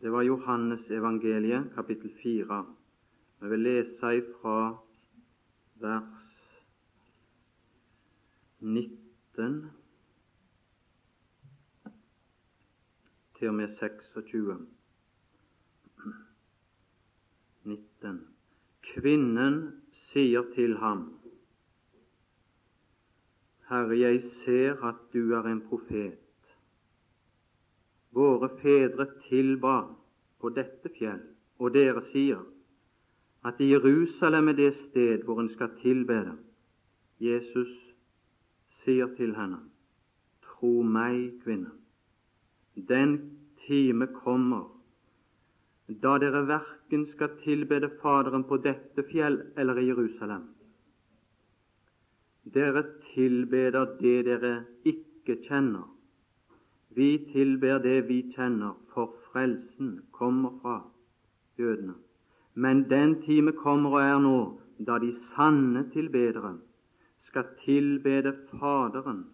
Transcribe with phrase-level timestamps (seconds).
[0.00, 2.74] Det var Johannes evangeliet, kapittel 4.
[3.40, 4.78] Jeg vil lese fra
[5.74, 6.62] vers
[8.60, 9.70] 19
[13.38, 14.56] til og med 26.
[17.64, 18.20] 19.
[18.94, 19.60] Kvinnen
[19.92, 21.04] sier til ham,
[23.68, 26.29] Herre, jeg ser at du er en profet.
[28.12, 29.76] Våre fedre tilba
[30.40, 31.20] på dette fjell,
[31.60, 32.42] og dere sier
[33.46, 36.34] at i Jerusalem er det sted hvor en skal tilbede.
[37.20, 37.70] Jesus
[38.84, 39.62] sier til henne,
[40.44, 41.70] Tro meg, kvinne,
[42.76, 43.16] den
[43.66, 44.68] time kommer
[45.90, 50.44] da dere verken skal tilbede Faderen på dette fjell eller i Jerusalem.
[52.54, 54.52] Dere tilbeder det dere
[54.86, 55.88] ikke kjenner.
[56.96, 60.80] Vi tilber det vi kjenner, for frelsen kommer fra
[61.58, 61.94] jødene.
[62.54, 64.38] Men den time kommer og er nå
[64.86, 66.56] da de sanne tilbedere
[67.20, 69.24] skal tilbede Faderen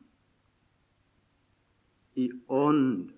[2.17, 3.11] i ånd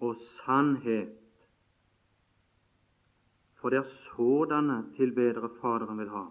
[0.00, 1.16] og sannhet.
[3.60, 6.24] For det er sådanne tilbedere Faderen vil ha.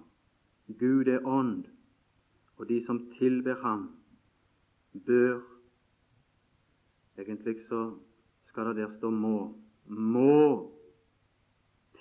[0.80, 1.66] Gud er ånd,
[2.58, 3.90] og de som tilber Ham,
[5.06, 5.42] bør
[7.20, 7.98] Egentlig så
[8.48, 9.54] skal det der stå må.
[9.86, 10.72] Må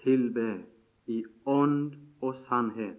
[0.02, 0.64] tilbe
[1.06, 2.98] i ånd og sannhet.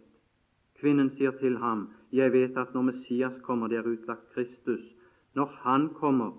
[0.79, 4.81] Kvinnen sier til ham, Jeg vet at når Messias kommer, det er utlagt Kristus.
[5.35, 6.31] Når Han kommer,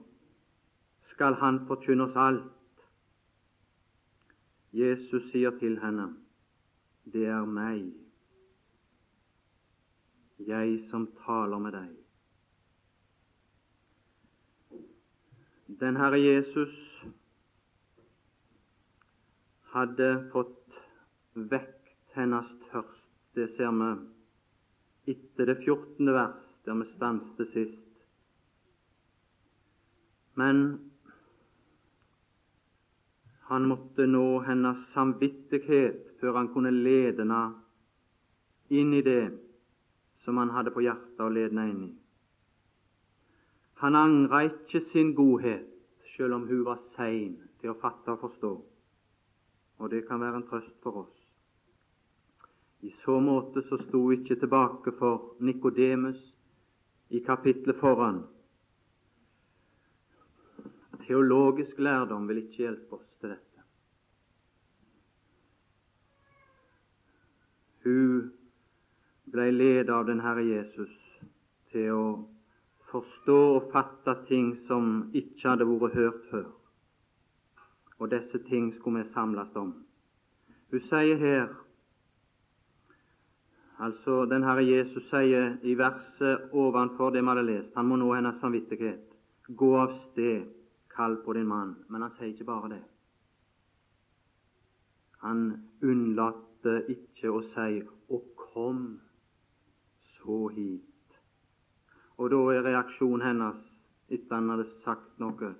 [1.03, 2.42] skal Han forkynne oss alt.
[4.72, 6.15] Jesus sier til henne,
[7.05, 7.92] Det er meg,
[10.47, 12.00] jeg som taler med deg.
[15.79, 16.75] Den Herre Jesus
[19.71, 20.81] hadde fått
[21.35, 23.05] vekt hennes tørst.
[23.39, 23.91] Det ser vi
[25.12, 26.11] etter det 14.
[26.11, 28.03] vers, der vi stanste sist.
[30.34, 30.65] Men
[33.47, 37.44] han måtte nå hennes samvittighet før han kunne lede henne
[38.75, 39.23] inn i det
[40.25, 41.93] som han hadde på hjertet å lede henne inn i.
[43.81, 45.69] Han angra ikke sin godhet,
[46.20, 48.48] selv om hun var sein til å fatte og forstå,
[49.81, 51.14] og det kan være en trøst for oss.
[52.84, 56.19] I så måte så sto ikke tilbake for Nikodemus
[57.08, 58.19] i kapitlet foran.
[61.06, 63.64] Teologisk lærdom vil ikke hjelpe oss til dette.
[67.87, 68.28] Hun
[69.32, 70.92] ble ledet av den Herre Jesus
[71.72, 72.04] til å
[72.91, 76.49] forstå og fatte ting som ikke hadde vært hørt før.
[78.01, 79.75] Og disse ting skulle vi samles om.
[80.71, 81.49] Hun sier her
[83.81, 88.11] Altså, den Herre Jesus sier i verset ovenfor det vi hadde lest, han må nå
[88.12, 89.06] hennes samvittighet.
[89.56, 90.50] Gå av sted,
[90.93, 91.73] kall på din mann.
[91.89, 92.83] Men han sier ikke bare det.
[95.25, 95.41] Han
[95.81, 97.81] unnlater ikke å si
[98.11, 99.00] 'og kom
[100.12, 100.90] så hit'.
[102.20, 103.60] Og da er reaksjonen hennes,
[104.12, 105.54] etter han hadde sagt noe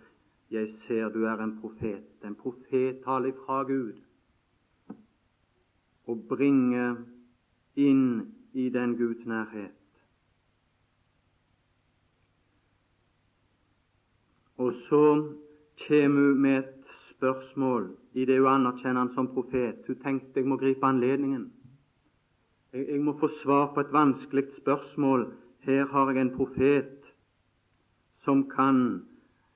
[0.51, 2.27] 'Jeg ser du er en profet'.
[2.27, 3.97] En profet taler fra Gud
[6.07, 6.97] og bringer
[7.77, 9.73] inn i den Guds nærhet.
[14.57, 15.33] Og så
[15.87, 19.87] kommer hun med et spørsmål i det hun anerkjenner han som profet.
[19.87, 21.53] Hun tenkte jeg må gripe anledningen.
[22.73, 25.33] Jeg, jeg må få svar på et vanskelig spørsmål.
[25.61, 27.01] Her har jeg en profet
[28.25, 29.03] som kan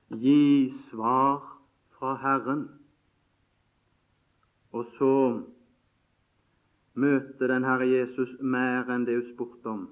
[0.09, 1.41] gi svar
[1.97, 2.67] fra Herren.
[4.71, 5.41] Og så
[6.93, 9.85] møter den Herre Jesus mer enn det hun spurte om.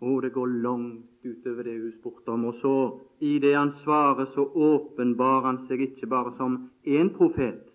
[0.00, 2.44] Og det går langt utover det hun spurte om.
[2.44, 2.74] Og så,
[3.20, 7.66] i det han svarer, så åpenbarer han seg ikke bare som én profet,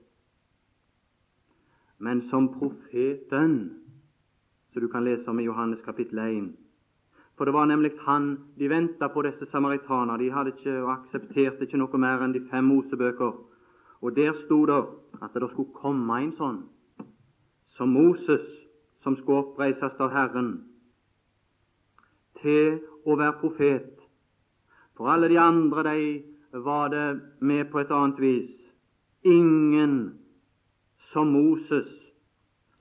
[2.00, 3.58] men som profeten,
[4.72, 6.65] som du kan lese om i Johannes kapittel 1.
[7.38, 10.24] For det var nemlig han de venta på, disse samaritanerne.
[10.24, 13.34] De hadde ikke og aksepterte ikke noe mer enn de fem Mosebøker.
[14.02, 14.84] Og der sto det
[15.24, 16.62] at det skulle komme en sånn
[17.76, 18.46] som Moses,
[19.04, 20.52] som skulle oppreises av Herren
[22.40, 23.92] til å være profet.
[24.96, 27.08] For alle de andre de var det
[27.42, 28.56] med på et annet vis.
[29.28, 29.98] Ingen
[31.12, 31.92] som Moses.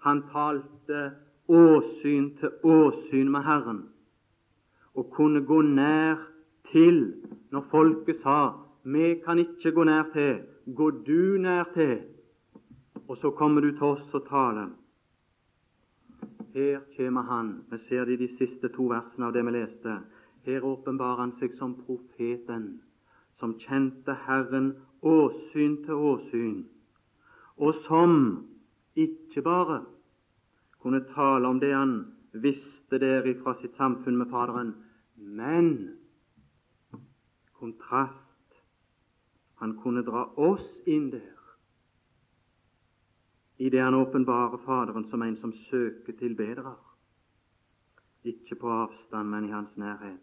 [0.06, 1.10] Han talte
[1.48, 3.82] åsyn til åsyn med Herren
[4.94, 6.20] og kunne gå nær
[6.72, 7.00] til
[7.52, 8.38] når folket sa
[8.84, 10.42] vi kan ikke gå nær til.
[10.76, 12.00] Gå du nær til,
[13.08, 14.68] og så kommer du til oss og taler.
[16.54, 17.64] Her kommer han.
[17.70, 19.96] Vi ser det i de siste to versene av det vi leste.
[20.44, 22.82] Her åpenbarer han seg som profeten,
[23.40, 26.62] som kjente Herren åsyn til åsyn,
[27.56, 28.44] og som
[28.96, 29.80] ikke bare
[30.80, 31.96] kunne tale om det han
[32.34, 34.74] visste dere ifra sitt samfunn med Faderen,
[35.16, 35.70] men
[37.54, 38.20] kontrast
[39.62, 41.34] han kunne dra oss inn der
[43.56, 46.74] i det han åpenbarer Faderen som en som søker tilbedere,
[48.24, 50.20] ikke på avstand, men i hans nærhet.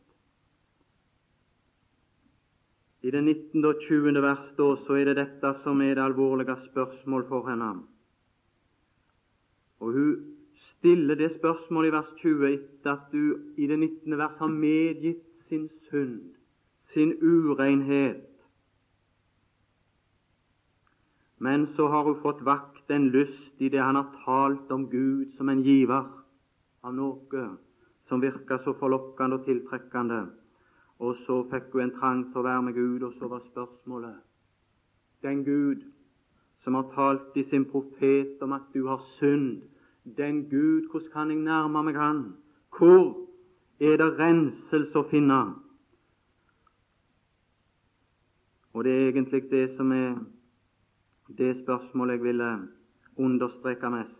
[3.01, 3.65] I det 19.
[3.65, 4.21] og 20.
[4.21, 7.71] vers da, så er det dette som er det alvorlige spørsmål for henne.
[9.79, 14.17] Og hun stiller det spørsmålet i vers 20 etter at du i det 19.
[14.17, 16.35] vers har medgitt sin synd,
[16.93, 18.27] sin urenhet.
[21.37, 25.33] Men så har hun fått vakt en lyst i det han har talt om Gud
[25.37, 26.05] som en giver
[26.83, 27.45] av noe
[28.11, 30.25] som virker så forlokkende og tiltrekkende.
[30.99, 34.17] Og så fikk hun en trang til å være med Gud, og så var spørsmålet
[35.23, 35.85] Den Gud
[36.63, 39.61] som har talt i sin profet om at du har synd,
[40.06, 42.33] den Gud, hvordan kan jeg nærme meg Han?
[42.77, 43.27] Hvor
[43.80, 45.42] er det renselse å finne?
[48.74, 50.15] Og det er egentlig det som er
[51.38, 52.51] det spørsmålet jeg ville
[53.18, 54.18] understreke mest.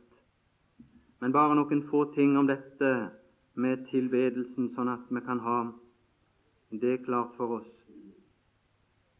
[1.22, 2.92] Men bare noen få ting om dette
[3.56, 5.60] med tilbedelsen, sånn at vi kan ha
[6.72, 7.72] det klart for oss.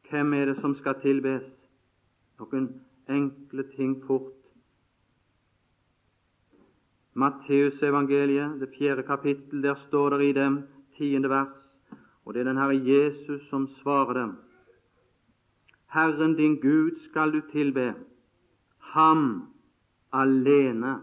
[0.10, 1.44] Hvem er det som skal tilbes?
[2.40, 2.68] Noen
[3.08, 4.41] enkle ting fort.
[7.22, 10.62] Matteusevangeliet, det fjerde kapittel, der står det i dem
[10.98, 11.54] tiende vers,
[12.26, 14.36] og det er den Herre Jesus som svarer dem.
[15.94, 17.94] Herren din Gud skal du tilbe,
[18.94, 19.54] ham
[20.14, 21.00] alene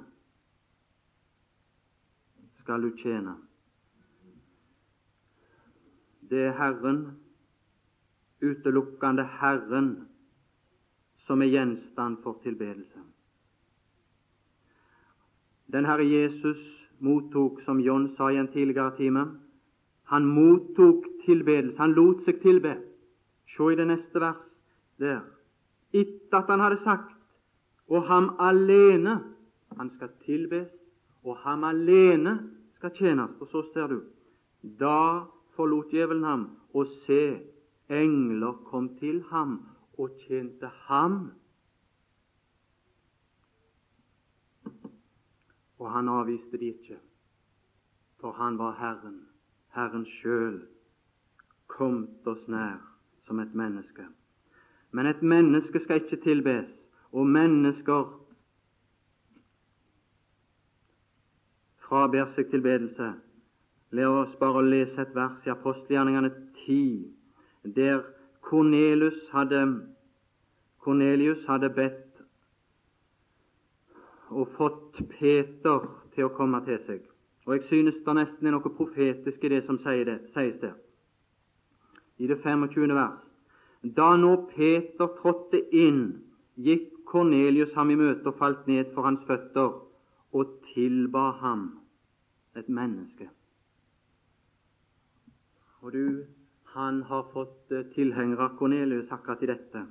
[2.60, 3.34] skal du tjene.
[6.30, 7.18] Det er Herren,
[8.42, 10.08] utelukkende Herren,
[11.26, 13.00] som er gjenstand for tilbedelse.
[15.72, 16.60] Den Herre Jesus
[16.98, 19.26] mottok, som John sa i en tidligere time,
[20.08, 21.78] han mottok tilbedelse.
[21.78, 22.78] Han lot seg tilbe.
[23.48, 24.40] Se i det neste vers
[25.00, 25.20] der.
[25.92, 27.14] Etter at han hadde sagt
[27.88, 29.18] og ham alene
[29.78, 30.68] han skal tilbes,
[31.24, 32.38] og ham alene
[32.76, 33.30] skal tjenes.
[33.40, 34.00] Og så ser du
[34.80, 35.24] da
[35.56, 37.38] forlot djevelen ham, og se,
[37.88, 39.60] engler kom til ham
[39.98, 41.30] og tjente ham
[45.78, 46.98] Og han avviste de ikke,
[48.20, 49.20] for han var Herren,
[49.74, 50.62] Herren sjøl,
[51.66, 52.80] kommet oss nær
[53.26, 54.06] som et menneske.
[54.90, 56.66] Men et menneske skal ikke tilbes,
[57.12, 58.08] og mennesker
[61.88, 63.12] fraber seg tilbedelse.
[63.96, 66.32] La oss bare lese et vers i apostelgjerningene
[66.64, 67.06] 10,
[67.76, 68.02] der
[68.44, 69.62] Cornelius hadde,
[70.80, 72.07] Cornelius hadde bedt
[74.30, 77.00] og fått Peter til å komme til seg.
[77.46, 80.74] Og Jeg synes det nesten er noe profetisk i det som sies der.
[82.18, 82.94] I det 25.
[82.94, 83.24] vers.
[83.96, 86.20] Da nå Peter trådte inn,
[86.56, 89.78] gikk Kornelius ham i møte og falt ned for hans føtter
[90.36, 91.78] og tilba ham,
[92.56, 93.30] et menneske.
[95.80, 96.24] Og du,
[96.74, 99.86] han har fått tilhengere av Kornelius, akkurat i dette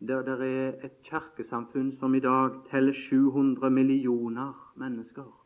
[0.00, 5.44] der det er et kirkesamfunn som i dag teller 700 millioner mennesker,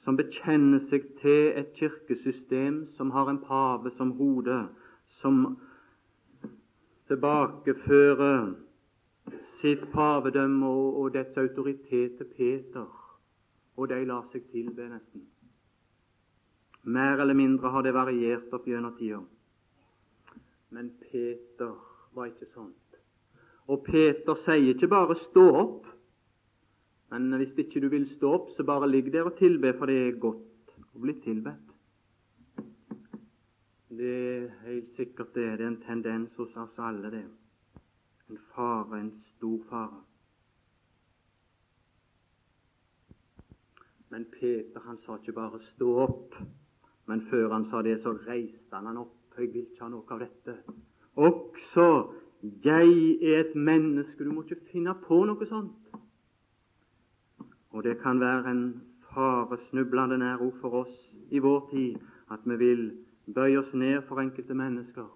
[0.00, 4.62] som bekjenner seg til et kirkesystem som har en pave som hode,
[5.20, 5.58] som
[7.08, 8.54] tilbakefører
[9.60, 12.86] sitt pavedømme og, dets autoritet til Peter,
[13.76, 15.26] og de lar seg tilbe, nesten.
[16.88, 19.20] Mer eller mindre har det variert opp gjennom tida.
[20.70, 21.74] Men Peter
[22.14, 22.98] var ikke sånt.
[23.68, 25.86] Og Peter sier ikke bare 'stå opp',
[27.10, 29.96] men hvis ikke du vil stå opp, så bare ligg der og tilbe, for det
[29.96, 31.68] er godt å bli tilbedt.
[33.88, 35.58] Det er helt sikkert det.
[35.58, 37.24] Det er en tendens hos oss alle, det.
[38.30, 40.02] En fare, en stor fare.
[44.10, 46.34] Men Peter han sa ikke bare 'stå opp',
[47.06, 50.14] men før han sa det, så reiste han han opp jeg vil ikke ha noe
[50.14, 50.54] av dette.
[51.18, 51.88] Også
[52.64, 54.24] jeg er et menneske.
[54.24, 55.88] Du må ikke finne på noe sånt.
[57.70, 58.62] Og det kan være en
[59.10, 60.94] faresnublende nær ord for oss
[61.30, 61.98] i vår tid
[62.32, 62.82] at vi vil
[63.34, 65.08] bøye oss ned for enkelte mennesker.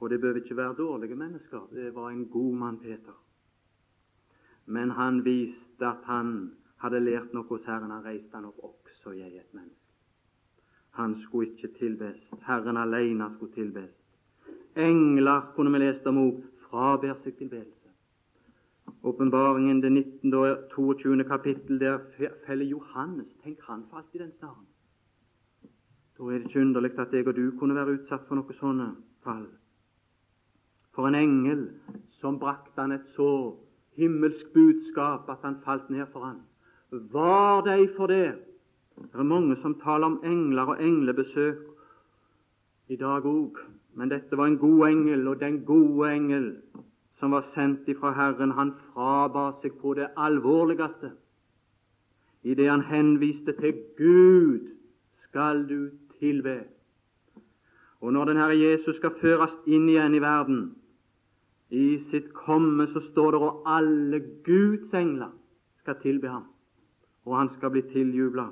[0.00, 1.68] Og det bør ikke være dårlige mennesker.
[1.72, 3.16] Det var en god mann, Peter.
[4.66, 7.90] Men han viste at han hadde lært noe hos Herren.
[7.90, 9.85] Han reiste han opp også jeg et menneske.
[10.96, 12.20] Han skulle ikke tilbes.
[12.46, 13.90] Herren alene skulle tilbes.
[14.76, 16.38] Engler, kunne vi lest om òg
[16.68, 17.90] fraber seg tilbedelse.
[19.06, 20.34] Åpenbaringen, det 19.
[20.34, 21.24] og 22.
[21.24, 21.98] kapittel, der
[22.46, 23.28] feller Johannes.
[23.44, 24.66] Tenk, han falt i den snaren.
[26.18, 28.88] Da er det ikke underlig at jeg og du kunne være utsatt for noe sånne
[29.24, 29.46] fall.
[30.96, 31.66] For en engel
[32.20, 33.28] som brakte han et så
[34.00, 36.40] himmelsk budskap at han falt ned for han.
[36.90, 38.38] Var deg for det.
[38.96, 41.64] Det er mange som taler om engler og englebesøk
[42.88, 43.58] i dag òg,
[43.94, 46.46] men dette var en god engel, og den gode engel
[47.18, 51.12] som var sendt ifra Herren, han fraba seg på det alvorligste.
[52.44, 54.68] I det han henviste til Gud
[55.24, 56.58] skal du tilbe.
[58.00, 60.60] Og når den Herre Jesus skal føres inn igjen i verden,
[61.70, 65.32] i sitt komme, så står det og alle Guds engler
[65.80, 66.44] skal tilbe ham,
[67.24, 68.46] og han skal bli tiljubla.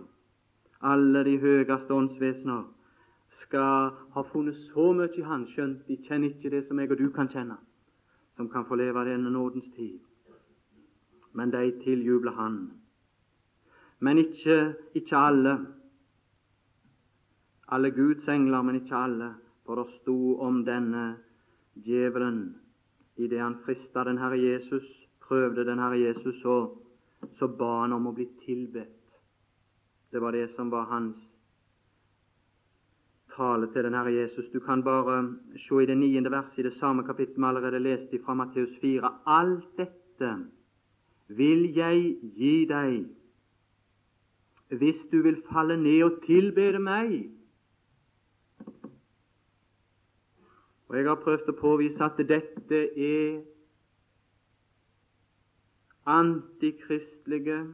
[0.85, 2.64] Alle de høyeste åndsvesener
[3.41, 6.99] skal ha funnet så mye i Han, skjønt de kjenner ikke det som jeg og
[7.00, 7.57] du kan kjenne,
[8.37, 9.99] som kan få leve denne nådens tid.
[11.33, 12.59] Men de tiljubler Han.
[14.00, 15.55] Men ikke, ikke alle.
[17.69, 19.31] Alle Guds engler, men ikke alle.
[19.64, 21.17] For det sto om denne
[21.75, 22.55] djevelen
[23.17, 24.85] idet han frista den Herre Jesus,
[25.21, 26.76] prøvde den Herre Jesus, så,
[27.38, 28.94] så ba han om å bli tilbedt.
[30.14, 31.16] Det var det som var hans
[33.37, 34.47] tale til den Herre Jesus.
[34.52, 38.21] Du kan bare se i det niende verset i det samme kapittelet vi allerede leste
[38.25, 39.11] fra Matteus 4.
[39.26, 40.30] Alt dette
[41.26, 43.11] vil jeg gi deg
[44.78, 47.30] hvis du vil falle ned og tilbede meg.
[50.88, 53.42] Og Jeg har prøvd å påvise at dette er
[56.06, 57.64] antikristelige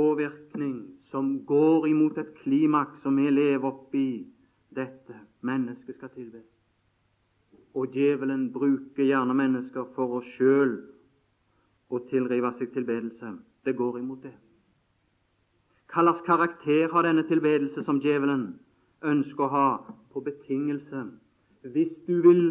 [0.00, 0.76] påvirkning
[1.10, 4.26] som går imot et klimaks som vi lever oppi
[4.76, 5.16] dette.
[5.40, 6.46] Mennesket skal tilbes.
[7.74, 10.78] Og djevelen bruker gjerne mennesker for oss sjøl
[11.90, 13.34] å tilrive seg tilbedelse.
[13.64, 14.32] Det går imot det.
[15.90, 18.46] Hva slags karakter har denne tilbedelse som djevelen
[19.02, 19.68] ønsker å ha
[20.12, 21.04] på betingelse.
[21.74, 22.44] Hvis du vil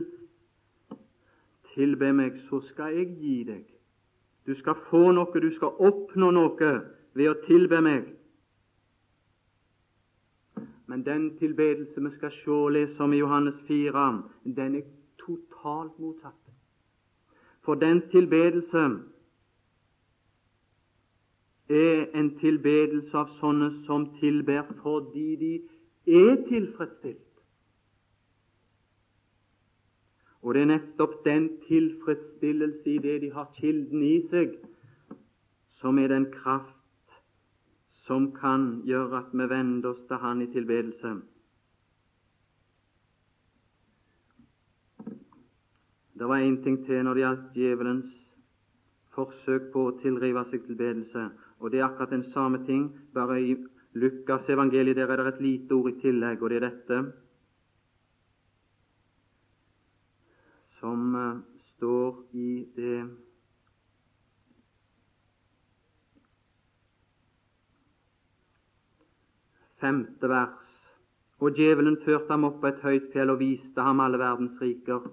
[1.74, 3.66] tilbe meg, så skal jeg gi deg.
[4.46, 6.74] Du skal få noe, du skal oppnå noe
[7.20, 8.08] ved å tilbe meg.
[10.90, 14.06] Men den tilbedelse vi skal se og lese om i Johannes 4,
[14.58, 14.88] den er
[15.22, 16.40] totalt motsatt.
[17.62, 18.86] For den tilbedelse
[21.70, 25.52] er en tilbedelse av sånne som tilber fordi de
[26.24, 27.28] er tilfredsstilt.
[30.42, 34.56] Og det er nettopp den tilfredsstillelse i det de har kilden i seg,
[35.84, 36.79] som er den kraft
[38.10, 41.12] som kan gjøre at vi vender oss til Han i tilbedelse.
[46.18, 48.16] Det var én ting til når det gjaldt djevelens
[49.14, 53.56] forsøk på å tilrive seg tilbedelse, og det er akkurat den samme ting, bare i
[53.94, 57.00] Lukas evangeliet der er det et lite ord i tillegg, og det er dette
[60.80, 61.42] som uh,
[61.76, 63.29] står i det
[69.82, 70.58] femte vers.
[71.40, 75.08] Og djevelen førte ham opp på et høyt fjell og viste ham alle verdens riker.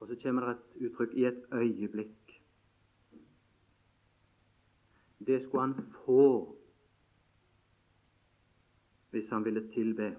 [0.00, 2.40] Og så kommer det et uttrykk 'i et øyeblikk'.
[5.26, 6.56] Det skulle han få
[9.10, 10.16] hvis han ville tilbe.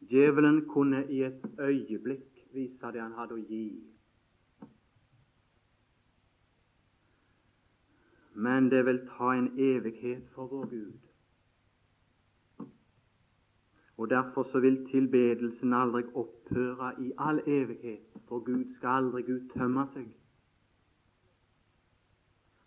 [0.00, 3.97] Djevelen kunne i et øyeblikk vise det han hadde å gi.
[8.38, 10.98] Men det vil ta en evighet for vår Gud.
[13.96, 19.86] Og Derfor så vil tilbedelsen aldri opphøre i all evighet, for Gud skal aldri uttømme
[19.94, 20.06] seg.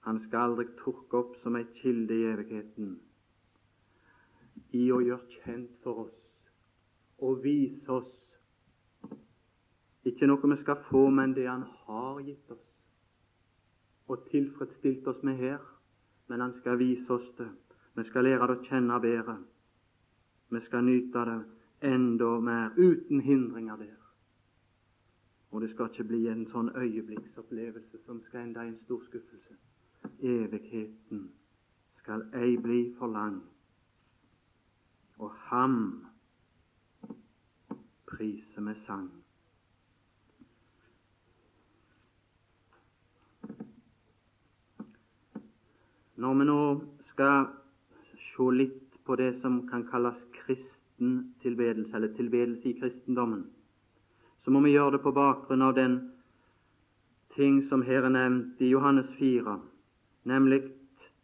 [0.01, 2.97] Han skal aldri turke opp som ei kilde i evigheten
[4.75, 6.17] i å gjøre kjent for oss
[7.21, 8.11] og vise oss
[10.09, 12.70] ikke noe vi skal få, men det Han har gitt oss
[14.11, 15.59] og tilfredsstilt oss med her.
[16.27, 17.49] Men Han skal vise oss det.
[17.95, 19.37] Vi skal lære det å kjenne bedre.
[20.51, 21.39] Vi skal nyte det
[21.81, 23.97] enda mer, uten hindringer der.
[25.51, 29.57] Og det skal ikke bli en sånn øyeblikksopplevelse som skal ende i en stor skuffelse.
[30.23, 31.25] Evigheten
[31.99, 33.41] skal ei bli for lang,
[35.19, 35.75] og ham
[38.07, 39.20] priser med sang.
[46.21, 46.61] Når vi nå
[47.09, 47.47] skal
[48.13, 53.47] se litt på det som kan kalles kristen tilbedelse, eller tilbedelse i kristendommen,
[54.43, 55.97] så må vi gjøre det på bakgrunn av den
[57.33, 59.57] ting som her er nevnt i Johannes 4,
[60.29, 60.61] nemlig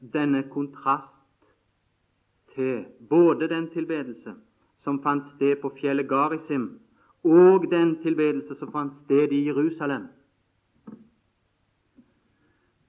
[0.02, 1.46] denne kontrast
[2.56, 4.34] til både den tilbedelse
[4.82, 6.72] som fant sted på fjellet Garisim,
[7.22, 10.08] og den tilbedelse som fant sted i Jerusalem.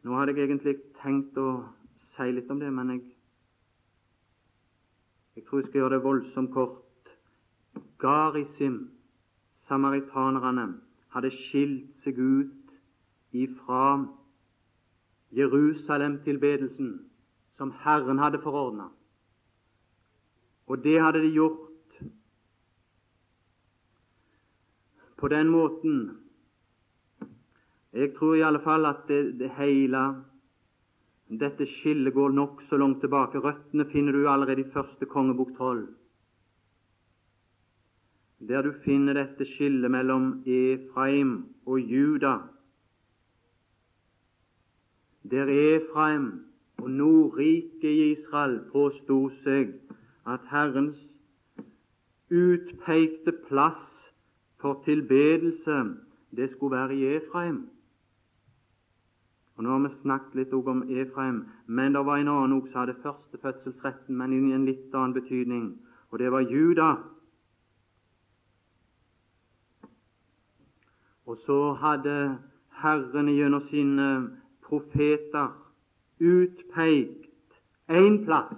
[0.05, 1.51] Nå hadde jeg egentlig tenkt å
[2.19, 3.03] si litt om det, men jeg,
[5.37, 7.13] jeg tror jeg skal gjøre det voldsomt kort.
[8.03, 8.79] Garisim,
[9.69, 10.69] samaritanerne,
[11.15, 12.73] hadde skilt seg ut
[13.33, 13.85] ifra
[15.39, 16.93] Jerusalem-tilbedelsen
[17.59, 18.91] som Herren hadde forordna.
[20.67, 22.01] Og det hadde de gjort
[25.19, 26.19] på den måten
[27.93, 30.01] Jeg tror i alle fall at det, det hele
[31.29, 33.39] dette skillet går nokså langt tilbake.
[33.39, 35.89] Røttene finner du allerede i første kongebok tolv,
[38.49, 42.39] der du finner dette skillet mellom Efraim og Juda.
[45.31, 46.45] Der Efraim
[46.79, 49.75] og Nordriket i Israel påsto seg
[50.25, 51.01] at Herrens
[52.31, 53.83] utpekte plass
[54.61, 55.97] for tilbedelse,
[56.37, 57.67] det skulle være i Efraim.
[59.59, 62.81] Og Nå har vi snakket litt om Efraim, men det var en annen også som
[62.81, 65.65] hadde førstefødselsretten, men i en litt annen betydning,
[66.13, 66.91] og det var Juda.
[71.27, 72.39] Og så hadde
[72.79, 74.07] Herren gjennom sine
[74.63, 75.51] profeter
[76.23, 77.59] utpekt
[77.91, 78.55] én plass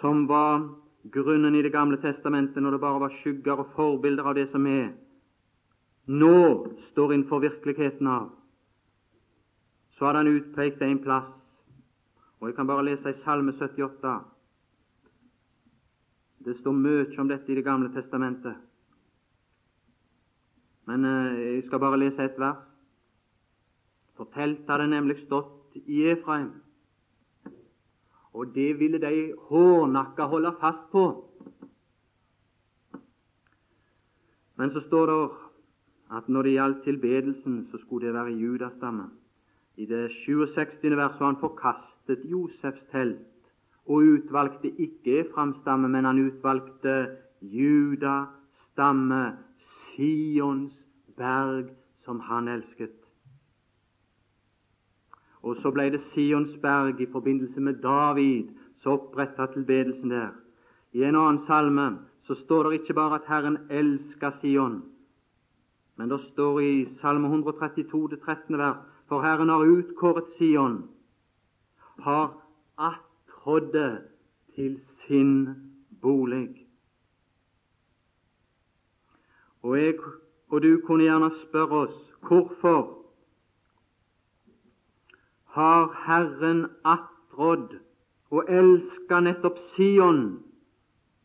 [0.00, 0.64] som var
[1.12, 4.66] grunnen i Det gamle testamentet, når det bare var skygger og forbilder av det som
[4.66, 4.94] er,
[6.08, 8.32] nå står innenfor virkeligheten av.
[9.94, 11.30] Så hadde han utpekt en plass,
[12.40, 14.14] og jeg kan bare lese i Salme 78.
[16.44, 18.56] Det står mye om dette i Det gamle testamentet,
[20.84, 22.60] men eh, jeg skal bare lese et vers.
[24.14, 26.50] For teltet hadde nemlig stått i Efraim,
[28.34, 31.06] og det ville de hårnakka holde fast på.
[34.56, 35.18] Men så står det
[36.18, 39.08] at når det gjaldt tilbedelsen, så skulle det være Judastamme.
[39.76, 40.96] I det 67.
[40.96, 43.30] verset han forkastet Josefs telt
[43.86, 51.68] og utvalgte ikke Efram-stamme, men han utvalgte Juda stamme, Sions berg,
[52.04, 52.94] som han elsket.
[55.44, 58.48] Og så ble det Sionsberg i forbindelse med David,
[58.80, 60.32] så oppretta tilbedelsen der.
[60.92, 61.86] I en annen salme
[62.24, 64.82] så står det ikke bare at Herren elsker Sion,
[65.96, 68.58] men det står i Salme 132, det 13.
[68.58, 70.90] vers, for Herren har utkåret Sion,
[71.98, 72.46] har
[72.78, 74.02] attrådde
[74.54, 75.48] til sin
[76.02, 76.66] bolig.
[79.62, 79.94] Og, jeg,
[80.48, 83.04] og du kunne gjerne spørre oss hvorfor
[85.54, 87.78] har Herren attrådd
[88.30, 90.42] og elska nettopp Sion,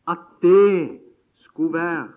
[0.08, 1.00] at det
[1.34, 2.08] skulle være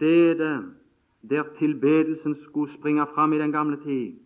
[0.00, 0.79] stedet
[1.22, 4.16] der tilbedelsen skulle springe fram i den gamle tid,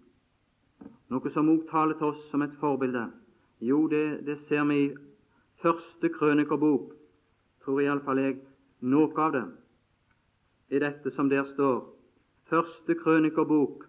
[1.10, 3.08] noe som også taler til oss som et forbilde.
[3.60, 4.94] Jo, det, det ser vi i
[5.62, 6.92] første krønikerbok,
[7.64, 8.38] tror iallfall jeg,
[8.80, 9.44] noe av det
[10.74, 11.84] i dette som der står.
[12.50, 13.86] Første krønikerbok,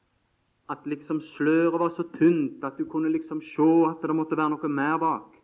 [0.70, 4.54] at liksom sløret var så tynt at du kunne liksom se at det måtte være
[4.54, 5.34] noe mer bak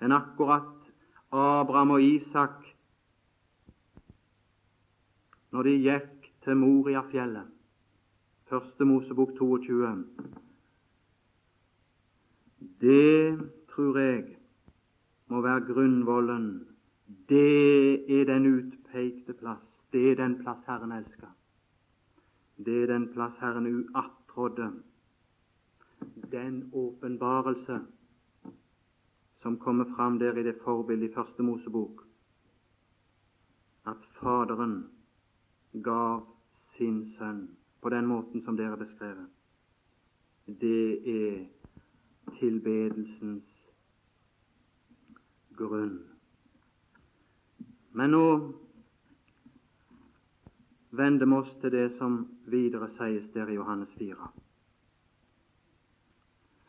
[0.00, 0.72] enn akkurat
[1.36, 2.65] Abraham og Isak
[5.52, 7.52] når de gikk til Moriafjellet.
[8.46, 9.92] Første Mosebok 22.
[12.80, 13.38] Det
[13.72, 14.24] tror jeg
[15.28, 16.50] må være grunnvollen.
[17.28, 19.64] Det er den utpekte plass.
[19.92, 21.32] Det er den plass Herren elsker.
[22.56, 24.72] det er den plass Herren uattrådde
[26.30, 27.80] den åpenbarelse
[29.42, 32.02] som kommer fram der i det forbildet i Første Mosebok,
[33.86, 34.84] at Faderen
[35.82, 36.26] gav
[36.76, 37.46] sin sønn
[37.80, 39.28] på den måten som dere beskrevet.
[40.46, 41.44] Det er
[42.38, 43.46] tilbedelsens
[45.56, 45.98] grunn.
[47.96, 48.24] Men nå
[50.96, 52.18] vender vi oss til det som
[52.50, 54.28] videre sies der i Johannes 4.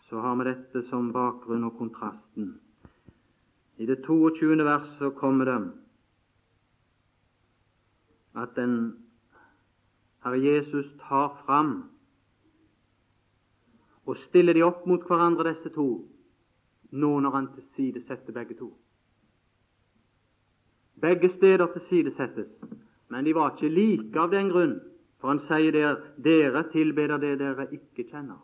[0.08, 2.56] Så har vi dette som bakgrunn og kontrasten.
[3.78, 4.56] I det 22.
[4.64, 5.60] verset kommer det
[8.38, 8.74] at den
[10.24, 11.90] Herre Jesus tar fram
[14.08, 15.88] og stiller de opp mot hverandre, disse to,
[16.96, 18.70] nå når han tilsidesetter begge to.
[21.02, 22.54] Begge steder tilsidesettes,
[23.12, 24.78] men de var ikke like av den grunn,
[25.20, 28.40] for han sier der dere tilbeder det dere ikke kjenner.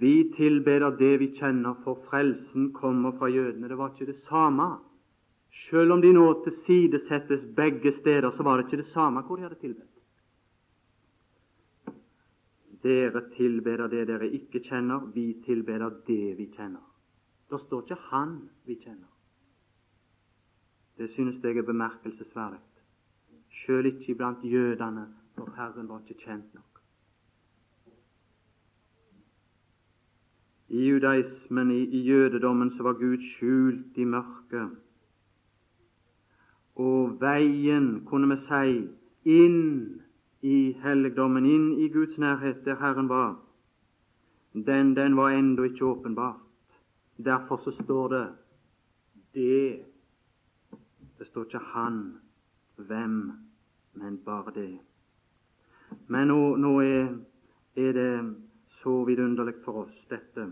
[0.00, 3.68] Vi tilbeder det vi kjenner, for frelsen kommer fra jødene.
[3.68, 4.78] Det var ikke det samme.
[5.70, 9.46] Selv om de nå tilsidesettes begge steder, så var det ikke det samme hvor de
[9.46, 9.90] hadde tilbedt.
[12.84, 16.84] Dere tilbeder det dere ikke kjenner, vi tilbeder det vi kjenner.
[17.50, 19.08] Da står ikke Han vi kjenner.
[20.98, 22.60] Det synes jeg er bemerkelsesverdig.
[23.50, 26.80] Sjøl ikke blant jødene, for Herren var ikke kjent nok.
[30.68, 34.83] I judaismen, i jødedommen, så var Gud skjult i mørket.
[36.76, 38.74] Og veien, kunne vi si,
[39.30, 39.60] inn
[40.42, 43.36] i helligdommen, inn i Guds nærhet, der Herren var,
[44.54, 46.40] den, den var ennå ikke åpenbart.
[47.24, 48.26] Derfor så står det
[49.34, 49.84] det.
[51.18, 52.18] Det står ikke han,
[52.76, 53.32] hvem,
[53.94, 54.78] men bare det.
[56.06, 57.08] Men nå, nå er,
[57.76, 58.34] er det
[58.82, 60.48] så vidunderlig for oss, dette,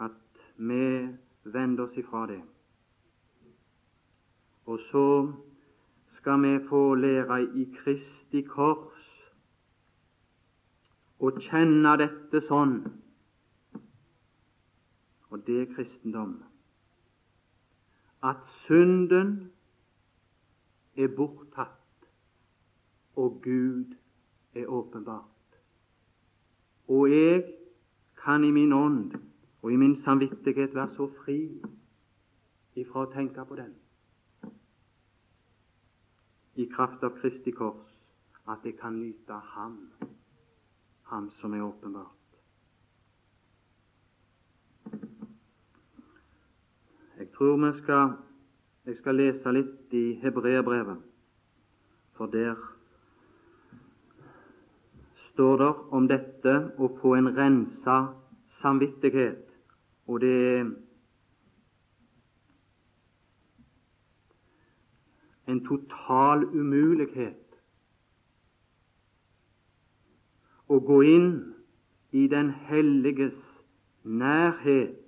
[0.00, 1.08] at vi
[1.44, 2.42] vender oss ifra det.
[4.66, 5.32] Og så
[6.06, 9.04] skal vi få lære i Kristi kors
[11.22, 12.80] å kjenne dette sånn,
[15.30, 16.34] og det er kristendom,
[18.26, 19.32] at synden
[20.98, 22.10] er borttatt,
[23.16, 23.94] og Gud
[24.54, 25.60] er åpenbart.
[26.88, 27.42] Og jeg
[28.18, 29.16] kan i min ånd
[29.62, 31.40] og i min samvittighet være så fri
[32.76, 33.72] ifra å tenke på den
[36.56, 37.92] i kraft av Kristi kors
[38.48, 39.78] at jeg kan nyte Ham,
[41.10, 42.12] Ham som er åpenbart.
[47.18, 48.16] Jeg tror vi skal,
[48.86, 51.02] jeg skal lese litt i Hebreerbrevet,
[52.16, 52.56] for der
[55.32, 57.96] står det om dette å få en rensa
[58.60, 59.42] samvittighet,
[60.06, 60.70] og det er
[65.46, 67.42] en total umulighet
[70.68, 71.30] å gå inn
[72.16, 73.36] i Den helliges
[74.02, 75.02] nærhet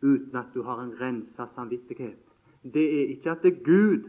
[0.00, 2.20] uten at du har en rensa samvittighet.
[2.62, 4.06] Det er ikke at Gud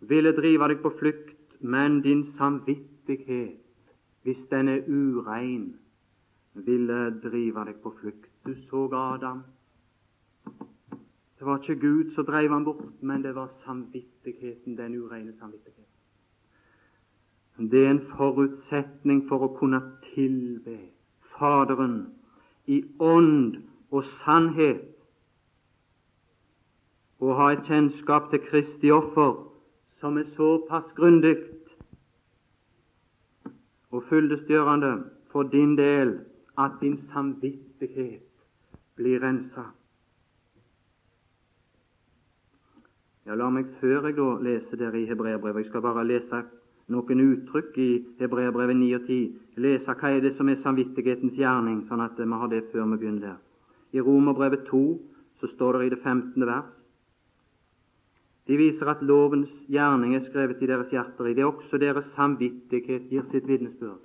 [0.00, 3.56] ville drive deg på flukt men din samvittighet,
[4.22, 5.76] hvis den er urein,
[6.54, 8.28] ville drive deg på flukt.
[8.44, 9.42] Du så Adam.
[11.44, 15.84] Det var ikke Gud som drev ham bort, men det var samvittigheten, den ureine samvittigheten.
[17.70, 19.82] Det er en forutsetning for å kunne
[20.14, 20.78] tilbe
[21.34, 21.98] Faderen
[22.66, 23.58] i ånd
[23.90, 24.88] og sannhet
[27.20, 29.36] og ha et kjennskap til Kristi offer
[30.00, 31.36] som er såpass grundig
[33.92, 34.96] og fyldestgjørende
[35.28, 36.18] for din del
[36.56, 38.24] at din samvittighet
[38.96, 39.74] blir rensa.
[43.24, 46.42] Ja, La meg før jeg da leser dere i Hebreabrevet Jeg skal bare lese
[46.92, 49.20] noen uttrykk i Hebreabrevet 9 og 10.
[49.64, 52.98] Lese hva er det som er samvittighetens gjerning, sånn at vi har det før vi
[53.00, 53.38] begynner der.
[53.96, 54.82] I Romerbrevet 2
[55.40, 56.46] så står det i det 15.
[56.46, 56.72] vers
[58.44, 61.30] de viser at lovens gjerning er skrevet i deres hjerter.
[61.30, 64.02] I det også deres samvittighet gir sitt vitnesbyrd.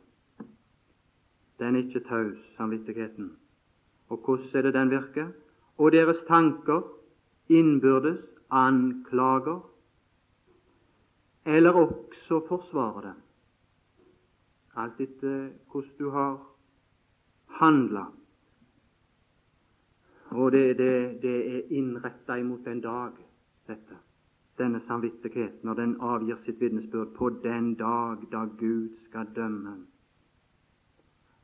[1.59, 3.33] Den er ikke taus, samvittigheten.
[4.07, 5.27] Og hvordan er det den virker?
[5.77, 6.87] Og deres tanker
[7.51, 9.59] innbyrdes anklager,
[11.45, 13.21] eller også forsvarer dem.
[14.75, 16.37] Alt etter hvordan du har
[17.59, 18.05] handla.
[20.29, 23.11] Og det, det, det er innretta imot en dag
[23.67, 23.97] dette,
[24.57, 29.75] denne samvittighet, når den avgir sitt vitnesbyrd på den dag da Gud skal dømme.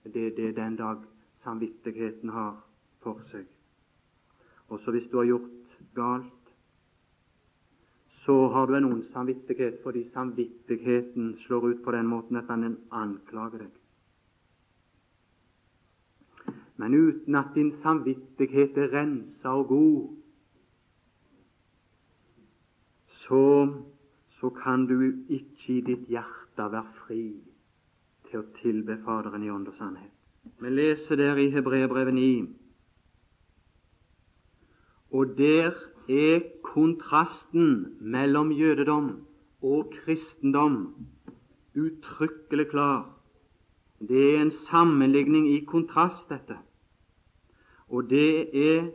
[0.06, 1.02] Det er den dag
[1.41, 2.62] samvittigheten har
[3.02, 3.46] for seg.
[4.70, 6.44] Også hvis du har gjort galt,
[8.26, 12.78] så har du en ond samvittighet fordi samvittigheten slår ut på den måten at den
[12.92, 13.74] anklager deg.
[16.78, 20.10] Men uten at din samvittighet er rensa og god,
[23.08, 23.44] så,
[24.40, 24.98] så kan du
[25.30, 27.24] ikke i ditt hjerte være fri
[28.30, 30.12] til å tilbe Faderen i ånd og sannhet.
[30.62, 32.48] Vi leser der i Hebreerbrevet 9,
[35.16, 35.72] og der
[36.10, 36.44] er
[36.76, 39.12] kontrasten mellom jødedom
[39.62, 40.96] og kristendom
[41.76, 43.06] uttrykkelig klar.
[44.00, 46.58] Det er en sammenligning i kontrast, dette.
[47.88, 48.92] Og det er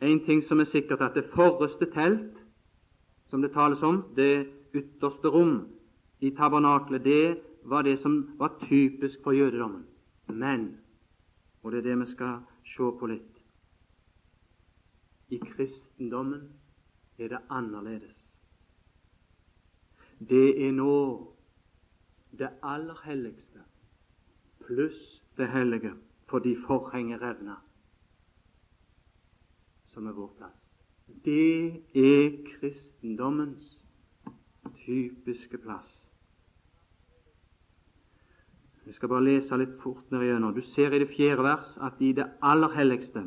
[0.00, 2.40] en ting som er sikkert, at det forreste telt
[3.28, 5.66] som det tales om, det ytterste rom
[6.20, 9.84] i tabernaklet, det var det som var typisk for jødedommen.
[10.28, 10.76] Men,
[11.62, 12.38] og det er det vi skal
[12.76, 13.35] se på litt
[15.28, 16.52] i kristendommen
[17.18, 18.16] er det annerledes.
[20.18, 20.92] Det er nå
[22.38, 23.64] det aller helligste
[24.66, 25.92] pluss det hellige
[26.30, 27.60] fordi forhenget revner,
[29.92, 30.62] som er vår plass.
[31.24, 33.82] Det er kristendommens
[34.86, 35.92] typiske plass.
[38.86, 40.54] Jeg skal bare lese litt fort ned igjennom.
[40.54, 43.24] Du ser i det fjerde vers at i det aller helligste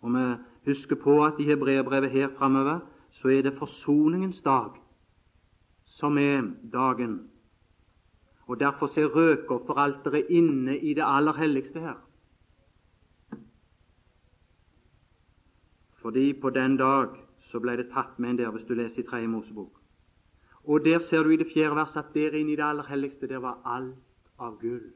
[0.00, 0.22] Og vi
[0.70, 2.80] husker på at i hebreerbrevet her framover
[3.20, 4.78] så er det forsoningens dag
[5.84, 7.30] som er dagen.
[8.46, 11.98] Og Derfor ser røkofferalteret inne i det aller helligste her.
[16.02, 17.08] Fordi på den dag
[17.50, 19.76] så ble det tatt med en der, hvis du leser i Tredje Mosebok.
[20.64, 23.28] Og der ser du i det fjerde verset at der inne i det aller helligste
[23.28, 23.96] der var alt
[24.38, 24.90] av gull.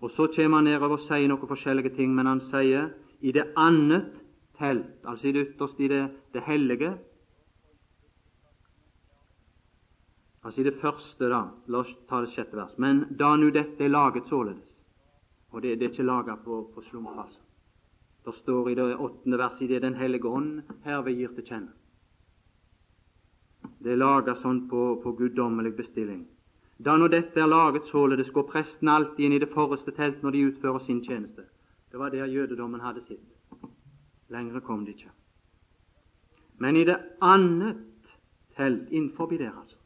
[0.00, 2.90] Og Så kommer han nedover og sier noen forskjellige ting, men han sier
[3.20, 4.12] i det annet
[4.58, 6.02] telt, altså i det ytterste, i det,
[6.34, 6.96] det hellige
[10.44, 11.42] Altså i det første, da.
[11.66, 12.72] La oss ta det sjette vers.
[12.78, 14.64] Men da nu dette er laget således
[15.50, 17.40] Og det, det er ikke laget på, på slump, altså.
[18.24, 21.72] Det står i det åttende verset i det Den hellige ånd herved gir til kjenne.
[23.80, 26.26] Det er laget sånn på, på guddommelig bestilling.
[26.78, 30.36] Da når dette er laget således, går presten alltid inn i det forreste telt når
[30.36, 31.46] de utfører sin tjeneste.
[31.90, 33.37] Det var der jødedommen hadde sitt.
[34.28, 35.10] Lengre kom de ikke.
[36.58, 37.84] Men i det annet
[38.56, 39.76] telt innenfor der, altså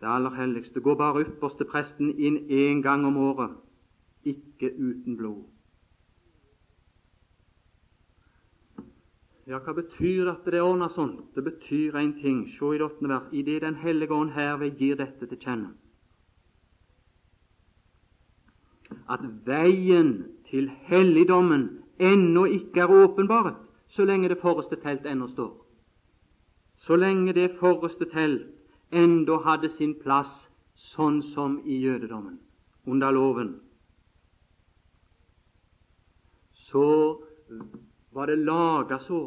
[0.00, 3.56] Det aller helligste går bare ypperste presten inn én gang om året,
[4.24, 5.44] ikke uten blod.
[9.48, 11.14] Ja, hva betyr at det er ordna sånn?
[11.34, 12.42] Det betyr én ting.
[12.58, 13.28] Se i det åttende vers.
[13.32, 15.70] Idet Den hellige ånd herved gir dette til kjenne.
[19.08, 21.64] At veien til helligdommen
[21.98, 23.54] ennå ikke er åpenbare,
[23.88, 25.52] så lenge det forreste telt ennå står.
[26.86, 28.46] Så lenge det forreste telt
[28.92, 30.30] ennå hadde sin plass
[30.94, 32.38] sånn som i jødedommen,
[32.86, 33.56] under loven,
[36.68, 36.86] så
[38.12, 39.20] var det laga så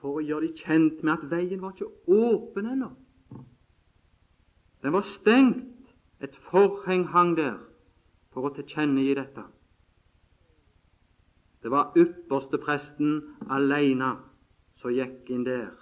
[0.00, 2.90] for å gjøre de kjent med at veien var ikke åpen ennå.
[4.82, 5.74] Den var stengt.
[6.20, 7.60] Et forheng hang der
[8.34, 9.44] for å tilkjennegi dette.
[11.62, 14.12] Det var ypperstepresten alene
[14.78, 15.72] som gikk inn der,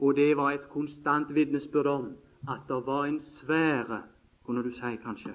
[0.00, 2.06] og det var et konstant vitnesbyrd om
[2.48, 4.02] at det var en sfære,
[4.44, 5.34] kunne du si kanskje,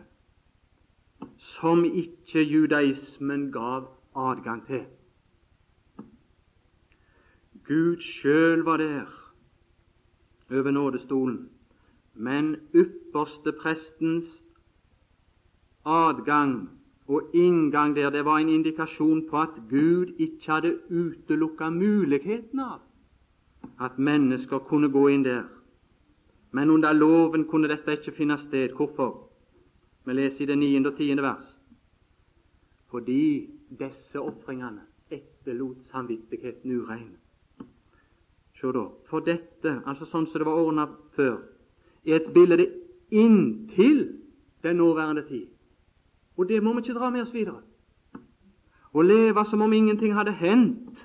[1.38, 4.86] som ikke judaismen gav adgang til.
[7.69, 9.05] Gud sjøl var der
[10.51, 11.49] over nådestolen,
[12.13, 14.25] men ypperste prestens
[15.86, 16.78] adgang
[17.09, 22.79] og inngang der, det var en indikasjon på at Gud ikke hadde utelukka muligheten av
[23.81, 25.47] at mennesker kunne gå inn der.
[26.51, 28.75] Men under loven kunne dette ikke finne sted.
[28.77, 29.25] Hvorfor?
[30.05, 31.49] Vi leser i det niende og tiende vers.
[32.89, 37.11] Fordi disse ofringene etterlot samvittigheten urein.
[38.61, 41.39] Se da, for dette, altså sånn som det var ordna før,
[42.05, 42.65] er et bilde
[43.09, 44.01] inntil
[44.63, 45.47] den nåværende tid.
[46.39, 47.60] Og det må vi ikke dra med oss videre.
[48.95, 51.02] Å leve som om ingenting hadde hendt.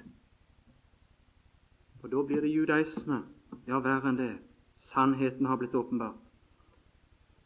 [2.01, 3.25] For da blir det judaisme.
[3.67, 4.35] Ja, verre enn det.
[4.93, 6.21] Sannheten har blitt åpenbart.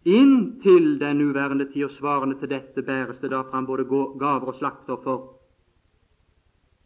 [0.04, 4.60] Inntil den uværende tid og svarende til dette bæres det da fram både gaver og
[4.60, 5.18] slaktoffer,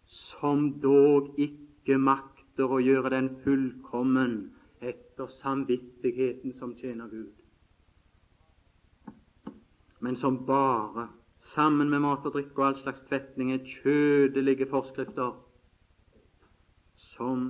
[0.07, 4.35] som dog ikke makter å gjøre den fullkommen
[4.81, 7.31] etter samvittigheten som tjener Gud,
[10.03, 11.09] men som bare,
[11.55, 15.37] sammen med mat og drikke og all slags tvetning, er kjødelige forskrifter
[17.12, 17.45] som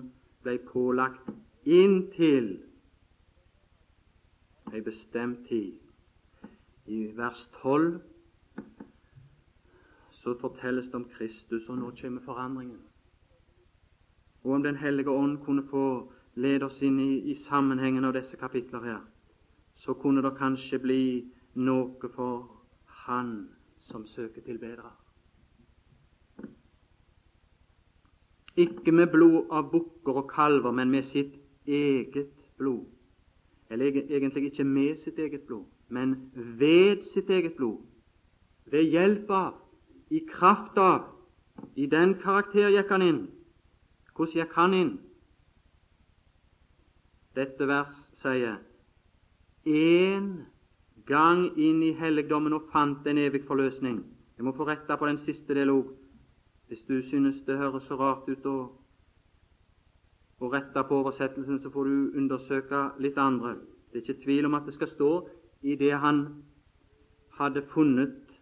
[0.45, 1.31] ble pålagt
[1.65, 2.51] inntil
[4.73, 5.79] ei bestemt tid.
[6.87, 8.01] I vers 12
[10.21, 12.81] så fortelles det om Kristus, og nå kommer forandringen.
[14.45, 18.37] Og om Den hellige ånd kunne få lede oss inn i, i sammenhengen av disse
[18.37, 19.01] kapitler her,
[19.77, 21.05] så kunne det kanskje bli
[21.55, 22.49] noe for
[22.87, 23.49] Han
[23.81, 24.91] som søker tilbedere.
[28.57, 31.35] Ikke med blod av bukker og kalver, men med sitt
[31.67, 32.85] eget blod.
[33.71, 37.81] Eller egentlig ikke med sitt eget blod, men ved sitt eget blod.
[38.67, 39.55] Ved hjelp av
[40.11, 41.09] i kraft av
[41.77, 43.19] I den karakter gikk han inn.
[44.17, 44.93] Hvordan gikk han inn?
[47.37, 48.59] Dette vers sier
[49.65, 50.27] én
[51.07, 54.03] gang inn i helligdommen og fant en evig forløsning.
[54.37, 55.91] Jeg må få retta på den siste del òg,
[56.69, 58.57] hvis du synes det høres så rart ut å,
[60.41, 63.57] å rette på oversettelsen, så får du undersøke litt andre.
[63.91, 65.11] Det er ikke tvil om at det skal stå
[65.63, 66.23] i det han
[67.39, 68.33] hadde funnet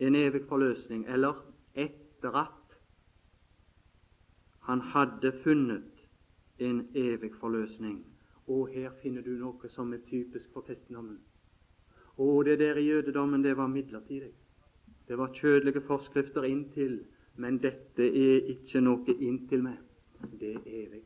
[0.00, 1.42] en evig forløsning, eller
[1.74, 2.76] etter at
[4.68, 6.06] han hadde funnet
[6.58, 8.00] en evig forløsning.
[8.46, 11.18] Og her finner du noe som er typisk for kristendommen.
[12.20, 14.32] Og det der i jødedommen, det var midlertidig.
[15.08, 17.00] Det var kjødelige forskrifter inntil,
[17.36, 19.78] men dette er ikke noe inntil meg.
[20.40, 21.02] Det er evig.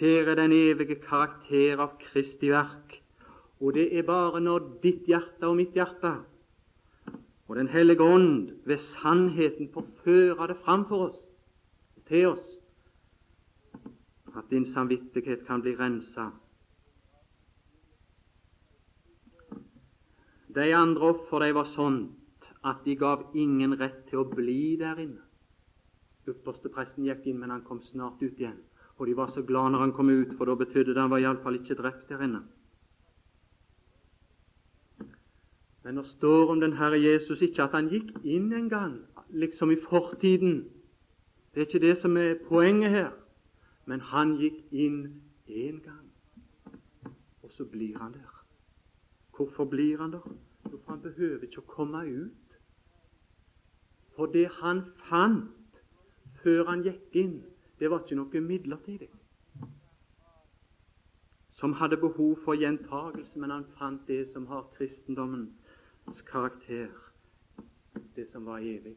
[0.00, 2.96] Her er den evige karakter av Kristi verk,
[3.60, 6.16] og det er bare når ditt hjerte og mitt hjerte
[7.50, 11.16] og Den hellige ånd ved sannheten forfører det framfor oss,
[12.06, 12.46] til oss,
[14.38, 16.28] at din samvittighet kan bli rensa.
[20.54, 24.98] De andre offer de var sånt at de gav ingen rett til å bli der
[25.00, 25.22] inne.
[26.28, 28.58] Ypperste presten gikk inn, men han kom snart ut igjen.
[28.98, 31.22] Og de var så glad når han kom ut, for da betydde det han var
[31.22, 32.42] iallfall ikke drept der inne.
[35.84, 38.98] Men det står om den Herre Jesus ikke at han gikk inn en gang,
[39.32, 40.66] liksom i fortiden.
[41.54, 43.10] Det er ikke det som er poenget her.
[43.88, 45.00] Men han gikk inn
[45.48, 46.04] én gang,
[47.42, 48.39] og så blir han der.
[49.40, 50.26] Hvorfor blir han der?
[50.72, 52.58] Jo, for han behøver ikke å komme ut.
[54.16, 55.80] For det han fant
[56.42, 57.38] før han gikk inn,
[57.80, 59.08] det var ikke noe midlertidig
[61.60, 65.50] som hadde behov for gjentagelse, men han fant det som har kristendommen
[66.06, 66.88] hans karakter,
[68.16, 68.96] det som var evig.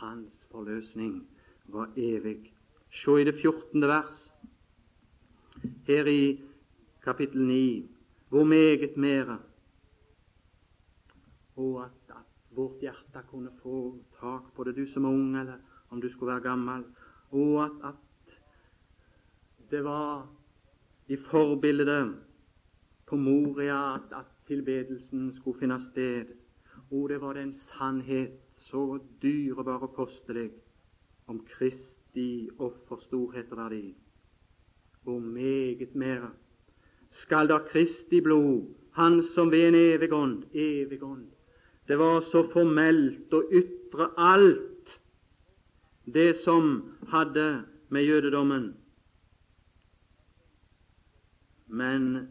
[0.00, 1.28] Hans forløsning
[1.68, 2.52] var evig.
[2.92, 3.88] Se i det 14.
[3.88, 4.22] vers,
[5.84, 6.40] her i
[7.04, 7.84] kapittel 9,
[8.28, 9.38] hvor meget mere
[11.58, 15.58] og at, at vårt hjerte kunne få tak på det, du som er ung, eller
[15.90, 16.84] om du skulle være gammel,
[17.30, 18.34] og at, at
[19.70, 20.28] det var
[21.08, 22.14] i forbildet
[23.06, 26.24] på Moria at, at tilbedelsen skulle finne sted.
[26.90, 30.50] Og det var den sannhet, så dyrebar og kostelig,
[31.26, 33.96] om Kristi offerstorhet og verdi.
[35.06, 36.30] Og meget mere
[37.10, 41.26] skal da Kristi blod, Han som ved en evig ånd, evig ånd
[41.88, 44.98] Det var så formelt å ytre alt
[46.04, 46.74] det som
[47.08, 47.46] hadde
[47.88, 48.74] med jødedommen
[51.68, 52.28] Men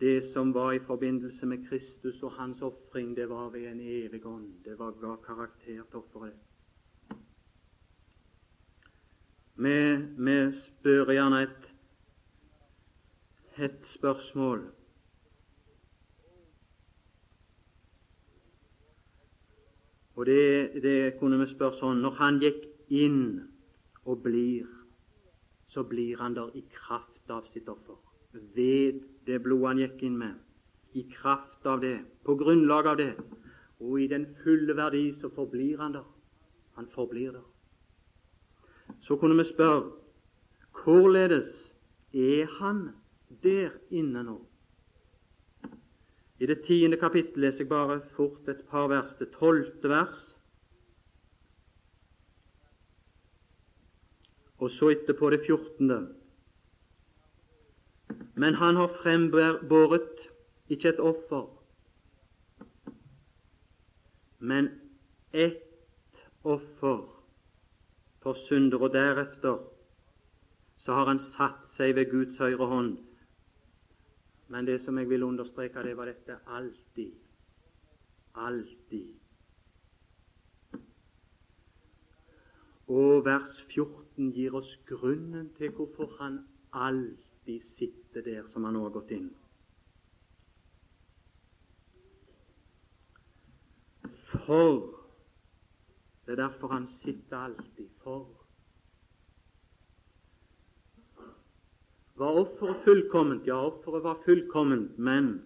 [0.00, 4.26] det som var i forbindelse med Kristus og hans ofring, det var ved en evig
[4.26, 4.52] ånd.
[4.64, 6.36] Det var ga karakter til offeret.
[9.56, 11.70] Vi, vi spør gjerne et,
[13.58, 14.77] et spørsmål.
[20.18, 23.22] Og det, det kunne vi spørre sånn Når han gikk inn
[24.08, 24.66] og blir,
[25.70, 27.98] så blir han der i kraft av sitt offer
[28.32, 30.34] ved det blodet han gikk inn med,
[30.96, 33.12] i kraft av det, på grunnlag av det,
[33.80, 36.06] og i den fulle verdi, så forblir han der.
[36.78, 37.46] Han forblir der.
[39.00, 39.90] Så kunne vi spørre
[40.82, 41.50] hvorledes
[42.12, 42.88] er han
[43.42, 44.38] der inne nå?
[46.38, 49.10] I det tiende kapittel leser jeg bare fort et par vers.
[49.18, 50.20] Det tolvte vers.
[54.58, 55.98] Og så etterpå det fjortende.
[58.34, 60.28] Men han har frembåret
[60.68, 61.46] ikke et offer,
[64.38, 64.68] men
[65.32, 67.00] ett offer
[68.22, 69.58] for synder, og deretter
[70.84, 72.94] så har han satt seg ved Guds høyre hånd.
[74.48, 77.12] Men det som jeg vil understreke, det var dette alltid.
[78.34, 79.14] Alltid.
[82.88, 86.38] Og vers 14 gir oss grunnen til hvorfor han
[86.72, 89.28] alltid sitter der som han nå har gått inn.
[94.46, 94.94] For
[96.24, 97.88] Det er derfor han sitter alltid.
[98.02, 98.47] For
[102.18, 103.46] Var offeret fullkomment?
[103.46, 105.42] Ja, offeret var fullkomment, men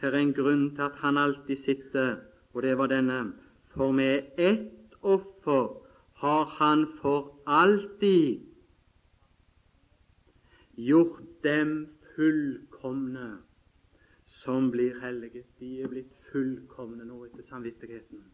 [0.00, 2.16] her er en grunn til at han alltid sitter,
[2.54, 3.32] og det var denne.
[3.74, 5.76] For med ett offer
[6.22, 8.40] har han for alltid
[10.76, 13.36] gjort dem fullkomne
[14.26, 15.44] som blir hellige.
[15.60, 18.24] De er blitt fullkomne nå etter samvittigheten.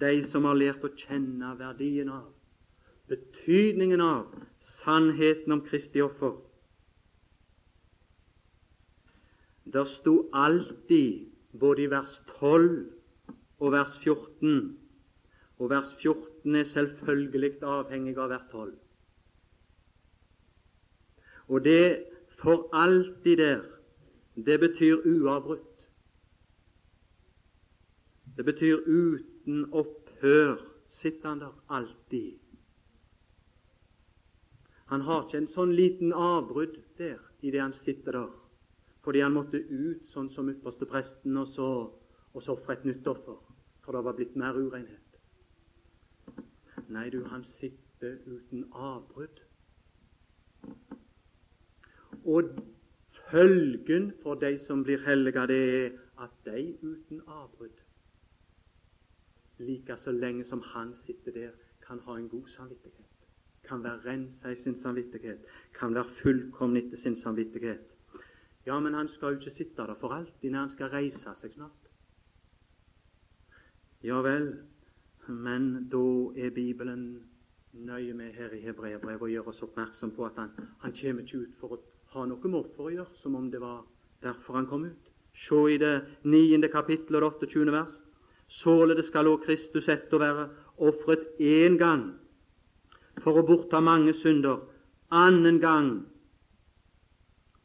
[0.00, 2.30] De som har lært å kjenne verdien av,
[3.10, 4.32] betydningen av,
[4.82, 6.38] sannheten om Kristi offer.
[9.64, 12.92] Der sto alltid, både i vers 12
[13.58, 14.78] og vers 14
[15.58, 18.72] Og vers 14 er selvfølgelig avhengig av vers 12.
[21.48, 22.06] Og det
[22.40, 23.60] for alltid der,
[24.34, 25.86] det betyr uavbrutt.
[28.36, 30.56] Det betyr uten opphør.
[30.88, 32.38] Sitter han der alltid?
[34.86, 38.41] Han har ikke en sånn liten avbrudd der i det han sitter der,
[39.02, 41.68] fordi han måtte ut sånn som ypperste presten og så,
[42.32, 43.38] og så ofre et nytt offer,
[43.82, 44.98] for det var blitt mer urenhet.
[46.92, 49.40] Nei, du, han sitter uten avbrudd.
[52.28, 52.52] Og
[53.30, 57.78] følgen for de som blir hellige, det er at de uten avbrudd,
[59.58, 61.50] like så lenge som han sitter der,
[61.86, 63.26] kan ha en god samvittighet,
[63.68, 65.42] kan være rensa i sin samvittighet,
[65.78, 67.91] kan være fullkommen etter sin samvittighet.
[68.66, 71.54] Ja, men han skal jo ikke sitte der for alltid når han skal reise seg
[71.54, 71.88] snart.
[74.02, 74.52] Ja vel,
[75.28, 76.04] men da
[76.36, 77.22] er Bibelen
[77.72, 80.50] nøye med her i Hebreabrevet og gjør oss oppmerksom på at han,
[80.82, 81.80] han kommer ikke ut for å
[82.14, 83.84] ha noe mål for å gjøre, som om det var
[84.22, 85.12] derfor han kom ut.
[85.34, 85.94] Se i det
[86.28, 87.72] niende kapittel og det 28.
[87.72, 87.94] vers.
[88.52, 90.48] Således skal òg Kristus etter være
[90.84, 92.10] ofret én gang
[93.24, 94.60] for å bortta mange synder,
[95.08, 95.94] annen gang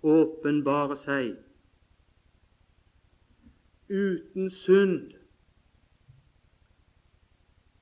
[0.03, 1.35] åpenbare seg
[3.89, 5.13] uten synd.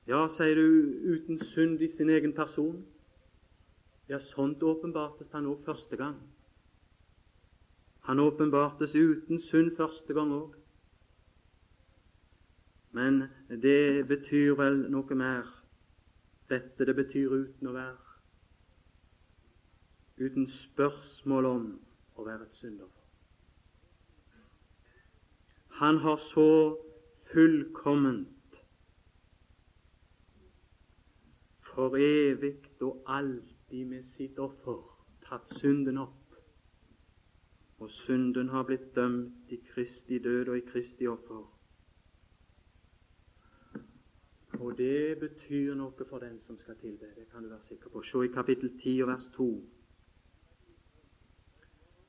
[0.06, 0.68] Ja, sier du,
[1.16, 2.84] uten synd i sin egen person?
[4.08, 6.20] Ja, sånt åpenbartes han òg første gang.
[8.06, 10.54] Han åpenbartes uten synd første gang òg.
[12.94, 15.50] Men det betyr vel noe mer.
[16.48, 18.02] Dette det betyr uten å være
[20.16, 21.64] Uten spørsmål om
[22.16, 23.04] å være et syndoffer.
[25.80, 26.50] Han har så
[27.32, 28.60] fullkomment
[31.72, 34.80] for evig og alltid med sitt offer
[35.26, 36.26] tatt synden opp
[37.78, 41.44] og synden har blitt dømt i Kristi død og i Kristi offer.
[44.60, 47.10] Og det betyr noe for den som skal tilbe.
[47.16, 48.02] Det kan du være sikker på.
[48.02, 49.48] Se i kapittel 10 og vers 2.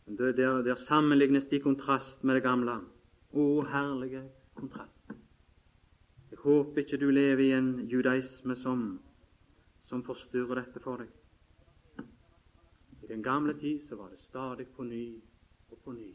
[0.08, 2.78] Der, der, der sammenlignes de i kontrast med det gamle.
[3.36, 4.22] Å, herlige
[4.56, 5.12] kontrast.
[6.32, 8.86] Jeg håper ikke du lever i en judaisme som,
[9.84, 11.12] som forstyrrer dette for deg.
[13.04, 15.20] I den gamle tid så var det stadig på ny
[15.72, 16.14] og på ny.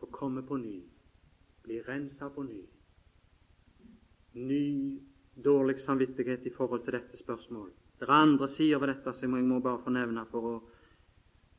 [0.00, 0.78] Få komme på ny,
[1.68, 2.64] bli rensa på ny.
[4.40, 4.66] Ny
[5.36, 7.76] dårlig samvittighet i forhold til dette spørsmålet.
[8.00, 10.60] Det er andre sider ved dette som jeg må bare få nevne for å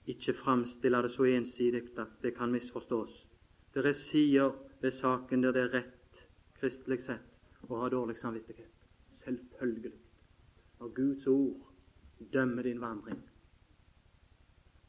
[0.08, 3.28] ikke framstille det så ensidig at det kan misforstås.
[3.74, 4.52] Det er
[4.82, 6.24] ved saken der det er rett,
[6.60, 7.30] kristelig sett,
[7.70, 8.72] å ha dårlig samvittighet.
[9.24, 9.92] Selvfølgelig.
[10.80, 11.70] Når Guds ord
[12.34, 13.22] dømmer din vandring,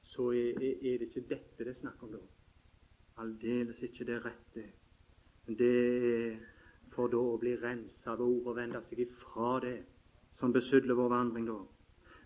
[0.03, 2.21] så er, er, det ikke dette det er snakk om da.
[3.23, 4.65] Aldeles ikke det rette.
[5.47, 6.37] Det er
[6.95, 9.77] for da å bli rensa av ord og vende seg ifra det
[10.39, 11.59] som besudler vår vandring da.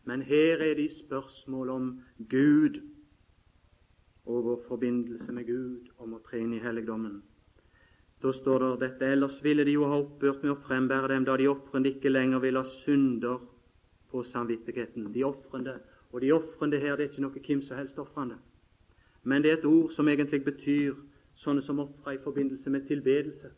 [0.08, 1.88] Men her er det i spørsmål om
[2.30, 2.80] Gud
[4.24, 7.18] og vår forbindelse med Gud om å tre inn i helligdommen.
[8.22, 11.36] Da står det dette ellers ville de jo ha opphørt med å frembære dem da
[11.36, 13.36] de ofrende ikke lenger ville ha synder
[14.08, 15.12] på samvittigheten.
[15.12, 15.76] De ofrende
[16.10, 18.40] og de ofrende her det er ikke noe hvem som helst ofrende,
[19.28, 20.96] men det er et ord som egentlig betyr
[21.36, 23.52] sånne som ofra i forbindelse med tilbedelse.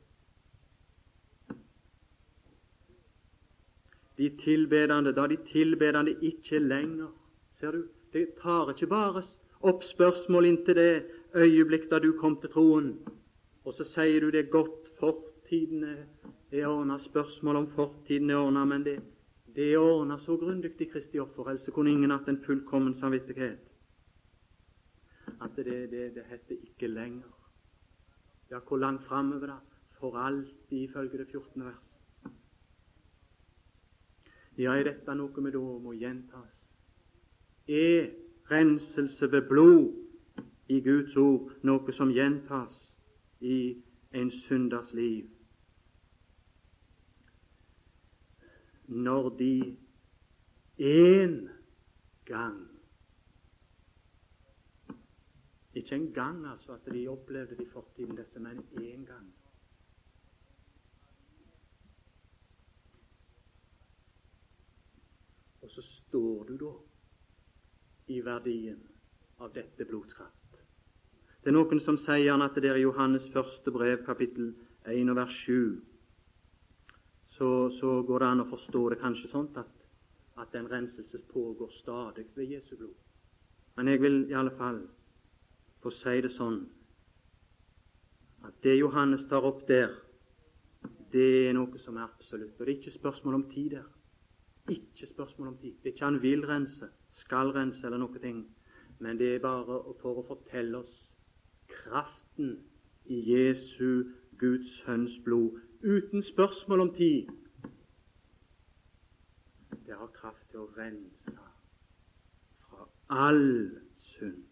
[4.20, 7.08] De tilbedende, da de tilbedende ikke lenger
[7.60, 9.22] Ser du, det tar ikke bare
[9.68, 10.92] opp spørsmål inntil det
[11.36, 12.94] øyeblikk da du kom til troen,
[13.64, 18.64] og så sier du det er godt, fortiden er ordna, spørsmål om fortiden er ordna,
[18.64, 18.96] men det,
[19.56, 23.60] det er ordna så grundig i Kristi offer, ellers kunne ingen hatt en fullkommen samvittighet.
[25.40, 27.28] At det, det, det heter ikke lenger.
[28.50, 29.60] Ja, hvor langt framover, da?
[30.00, 31.62] For alltid, ifølge det 14.
[34.60, 34.64] vers.
[34.64, 36.52] Ja, er dette noe med da må gjentas?
[37.68, 38.10] Er
[38.50, 39.94] renselse ved blod
[40.68, 42.90] i Guds ord noe som gjentas
[43.40, 43.82] i
[44.12, 45.28] en synders liv?
[48.88, 49.76] Når de
[50.78, 51.48] én
[52.24, 52.66] gang
[55.74, 59.34] Ikke en gang altså at de opplevde det i fortiden, disse, men én gang.
[65.62, 66.72] Og så står du da
[68.10, 68.78] i verdien
[69.38, 70.56] av dette blodskraft.
[71.40, 74.50] Det er noen som sier at det er i Johannes første brev, kapittel
[74.90, 75.54] 1 og vers 7.
[77.36, 79.70] Så, så går det an å forstå det kanskje sånn at,
[80.42, 82.98] at den renselse pågår stadig ved Jesu blod.
[83.78, 84.82] Men jeg vil i alle fall
[85.80, 86.58] få si det sånn
[88.44, 89.94] at det Johannes tar opp der,
[91.14, 92.58] det er noe som er absolutt.
[92.58, 93.88] Og det er ikke spørsmål om tid der.
[94.70, 95.72] Ikke spørsmål om tid.
[95.82, 98.44] Det er ikke han vil rense, skal rense eller noe ting.
[98.98, 100.96] Men det er bare for å fortelle oss
[101.70, 102.58] kraften
[103.10, 104.04] i Jesu
[104.38, 107.28] Guds Sønns blod, uten spørsmål om tid.
[109.86, 111.34] Det har kraft til å rense
[112.68, 114.46] fra all synd.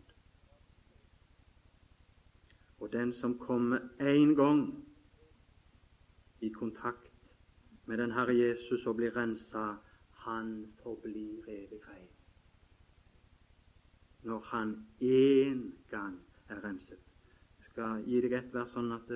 [2.78, 4.62] Og den som kommer en gang
[6.40, 7.12] i kontakt
[7.86, 9.78] med den Herre Jesus og blir rensa,
[10.24, 12.08] han forblir evig rein.
[14.22, 16.98] Når han én gang er renset.
[17.58, 19.10] Jeg skal gi deg et vers sånn at,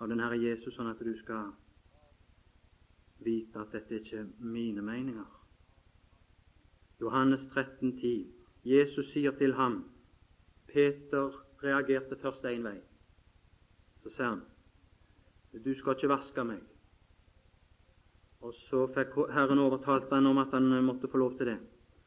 [0.00, 1.52] av den Herre Jesus, sånn at du skal
[3.24, 5.30] vite at dette ikke er mine meninger.
[7.00, 8.26] Johannes 13, 10.
[8.66, 9.84] Jesus sier til ham
[10.66, 11.30] Peter
[11.62, 12.78] reagerte først én vei.
[14.02, 14.42] Så sier han,
[15.52, 16.75] 'Du skal ikke vaske meg.'
[18.40, 21.58] Og Så fikk Herren overtalt han om at han måtte få lov til det.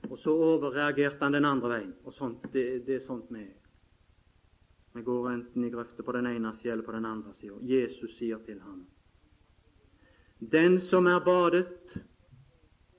[0.09, 1.95] Og så overreagerte han den andre veien.
[2.05, 3.47] Og sånt, det, det er sånt vi
[4.93, 7.55] Vi går enten i grøfter på den ene sida eller på den andre sida.
[7.61, 8.88] Jesus sier til ham
[10.39, 11.99] Den som er badet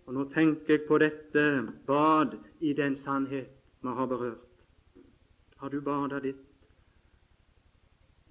[0.07, 3.51] Og nå tenker jeg på dette bad i den sannhet
[3.83, 4.65] vi har berørt.
[5.57, 6.51] Har du bada ditt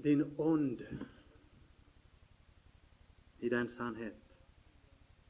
[0.03, 0.81] din ånd
[3.39, 4.28] i den sannhet.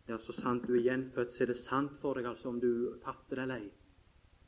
[0.09, 2.97] Ja, så sant du er gjenfødt, så er det sant for deg altså om du
[3.03, 3.63] tapte deg lei.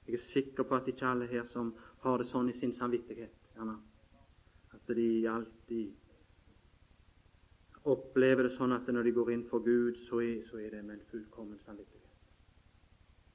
[0.08, 1.70] Jeg er sikker på at ikke alle her som
[2.02, 3.76] har det sånn i sin samvittighet, gjerne,
[4.74, 5.92] at de alltid
[7.94, 10.82] opplever det sånn at når de går inn for Gud, så er, så er det
[10.86, 12.10] med en fullkommen samvittighet.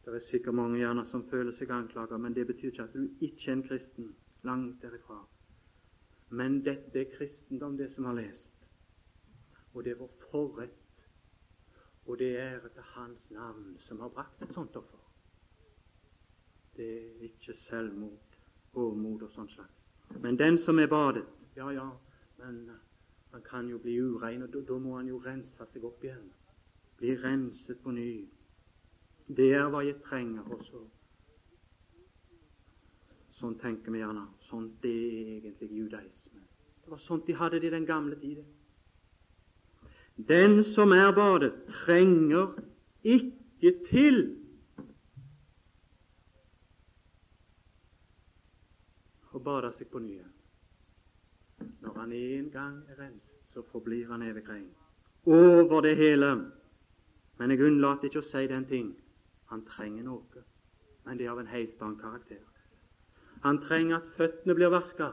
[0.06, 3.06] Det er sikkert mange gjerne som føler seg anklaget, men det betyr ikke at du
[3.26, 4.12] ikke er en kristen.
[4.46, 5.16] Langt derifra.
[6.30, 8.52] Men dette er kristendom, det som har lest.
[9.74, 10.85] Og det er vår forrett,
[12.06, 15.02] og det er etter Hans navn som har brakt et sånt offer.
[16.76, 18.36] Det er ikke selvmord,
[18.74, 19.72] håmod og sånn slags.
[20.22, 21.24] Men den som er badet,
[21.56, 21.86] ja, ja,
[22.38, 22.60] men
[23.32, 26.28] han kan jo bli urein, og da, må han jo rense seg opp igjen.
[26.96, 28.10] Bli renset på ny.
[29.26, 30.84] Det er hva jeg trenger også.
[33.36, 34.28] Sånn tenker vi gjerne.
[34.46, 36.44] Sånt er egentlig judaisme.
[36.84, 38.46] Det var sånt de hadde det i den gamle tiden.
[40.16, 41.52] Den som er badet,
[41.84, 42.56] trenger
[43.04, 44.22] ikke til
[49.36, 50.24] å bade seg på nye.
[51.84, 54.70] Når han en gang er renset, så forblir han evig rein.
[55.26, 56.30] Over det hele.
[57.38, 58.94] Men jeg unnlater ikke å si den ting
[59.50, 60.44] han trenger noe,
[61.04, 62.40] men det er av en helt annen karakter.
[63.44, 65.12] Han trenger at føttene blir vasket,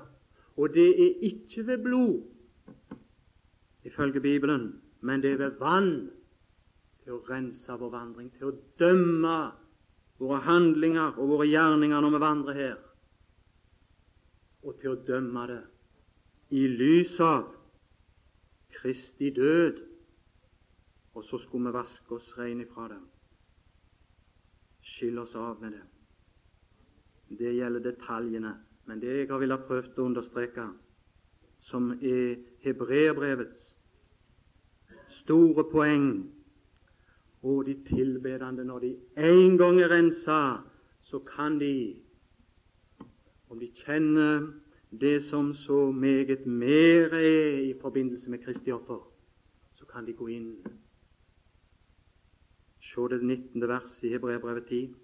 [0.58, 2.24] og det er ikke ved blod,
[3.84, 4.72] ifølge Bibelen,
[5.04, 5.92] men det er ved vann
[7.04, 9.38] til å rense vår vandring, til å dømme
[10.22, 12.78] våre handlinger og våre gjerninger når vi vandrer her,
[14.64, 15.64] og til å dømme det
[16.56, 17.50] i lys av
[18.74, 19.82] Kristi død.
[21.14, 23.04] Og så skulle vi vaske oss rein ifra dem
[24.84, 25.84] skille oss av med det.
[27.40, 28.54] Det gjelder detaljene,
[28.86, 30.66] men det jeg har villet prøvd å understreke,
[31.64, 33.73] som er hebreerbrevets
[35.20, 36.34] store poeng,
[37.44, 40.64] Og de tilbedende, når de en gang er rensa,
[41.02, 41.96] så kan de,
[43.50, 44.48] om de kjenner
[45.02, 49.12] det som så meget mer er i forbindelse med Kristi offer,
[49.74, 50.56] så kan de gå inn.
[52.82, 53.68] Se det 19.
[53.68, 54.96] verset i Hebreabrevet 10.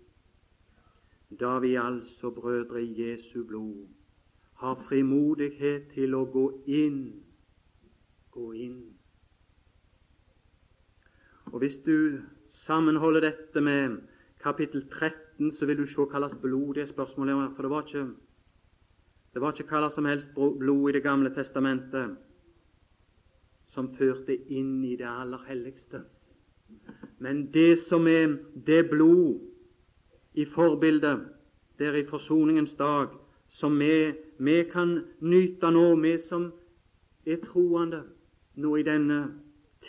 [1.39, 3.87] Da vi altså, brødre i Jesu blod,
[4.53, 7.03] har frimodighet til å gå inn,
[8.31, 8.98] gå inn
[11.51, 12.19] og Hvis du
[12.49, 13.97] sammenholder dette med
[14.39, 17.55] kapittel 13, så vil du se hva slags blod det spørsmålet om.
[17.55, 18.07] For det var ikke
[19.33, 22.17] det var ikke hva som helst blod i Det gamle testamentet
[23.69, 26.01] som førte inn i det aller helligste.
[27.19, 29.39] Men det som er det blod
[30.33, 31.19] i forbildet
[31.79, 33.07] der i forsoningens dag,
[33.47, 36.51] som vi, vi kan nyte nå, vi som
[37.25, 38.03] er troende
[38.55, 39.19] nå i denne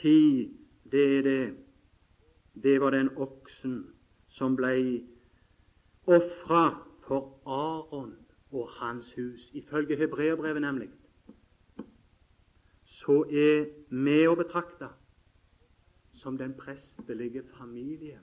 [0.03, 0.60] tid
[0.93, 1.57] det er det.
[2.62, 3.86] Det var den oksen
[4.28, 5.03] som ble
[6.07, 6.64] ofra
[7.07, 8.16] for Aron
[8.51, 10.88] og hans hus, ifølge hebreerbrevet nemlig.
[12.84, 14.91] Så er vi å betrakte
[16.12, 18.18] som den prestelige familie.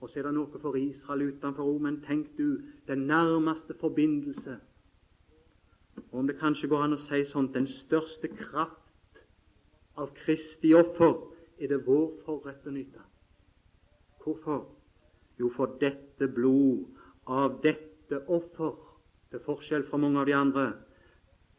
[0.00, 4.56] Og så er det noe for Israel utenfor òg, men tenk du den nærmeste forbindelse.
[6.10, 9.20] Og Om det kanskje går an å si sånn den største kraft
[10.00, 11.29] av Kristi offer
[11.60, 13.02] er det vår forrett å nyte.
[14.24, 14.64] Hvorfor?
[15.40, 16.86] Jo, for dette blod
[17.30, 18.76] av dette offer,
[19.30, 20.64] til forskjell fra mange av de andre,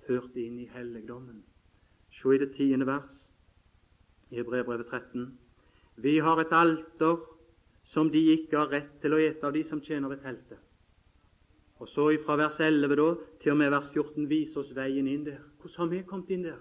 [0.08, 1.44] førte inn i helligdommen.
[2.18, 3.22] Se i det tiende vers
[4.32, 5.30] i Brevbrevet 13.
[6.04, 7.22] Vi har et alter
[7.88, 10.60] som de ikke har rett til å ete av, de som tjener et teltet.
[11.82, 13.08] Og så fra vers 11 da,
[13.42, 15.40] til og med vers 14 viser oss veien inn der.
[15.62, 16.60] Hvordan har vi kommet inn der?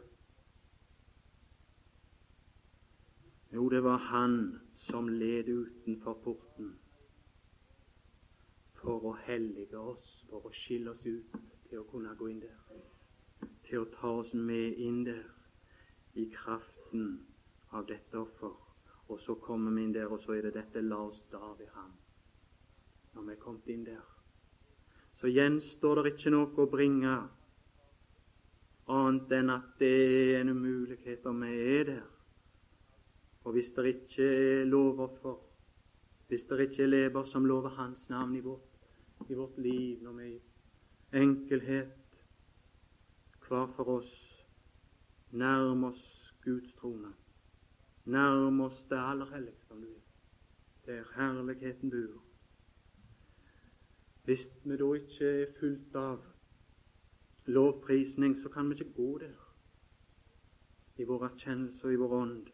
[3.52, 6.76] Jo, det var han som led utenfor porten
[8.78, 11.34] for å hellige oss, for å skille oss ut
[11.68, 12.60] til å kunne gå inn der,
[13.66, 15.24] til å ta oss med inn der
[16.14, 17.08] i kraften
[17.74, 18.54] av dette offer.
[19.10, 21.68] Og så kommer vi inn der, og så er det dette 'la oss da ved
[21.74, 21.98] ham'.
[23.14, 24.06] Når vi er kommet inn der,
[25.18, 27.28] så gjenstår det ikke noe å bringe
[28.86, 32.19] annet enn at det er en umulighet om vi er der.
[33.44, 35.40] Og hvis det ikke er lover for
[36.30, 38.60] hvis det ikke er lever som lover Hans navn i vårt,
[39.28, 40.42] i vårt liv, når vi i
[41.12, 41.90] enkelhet
[43.48, 44.12] hver for oss
[45.30, 47.10] nærmer oss Guds trone,
[48.04, 50.02] nærmer oss det aller helligste, om du vil,
[50.86, 52.22] der herligheten bor.
[54.24, 56.22] Hvis vi da ikke er fullt av
[57.46, 59.34] lovprisning, så kan vi ikke gå der
[60.96, 62.46] i vår erkjennelse og i vår ånd.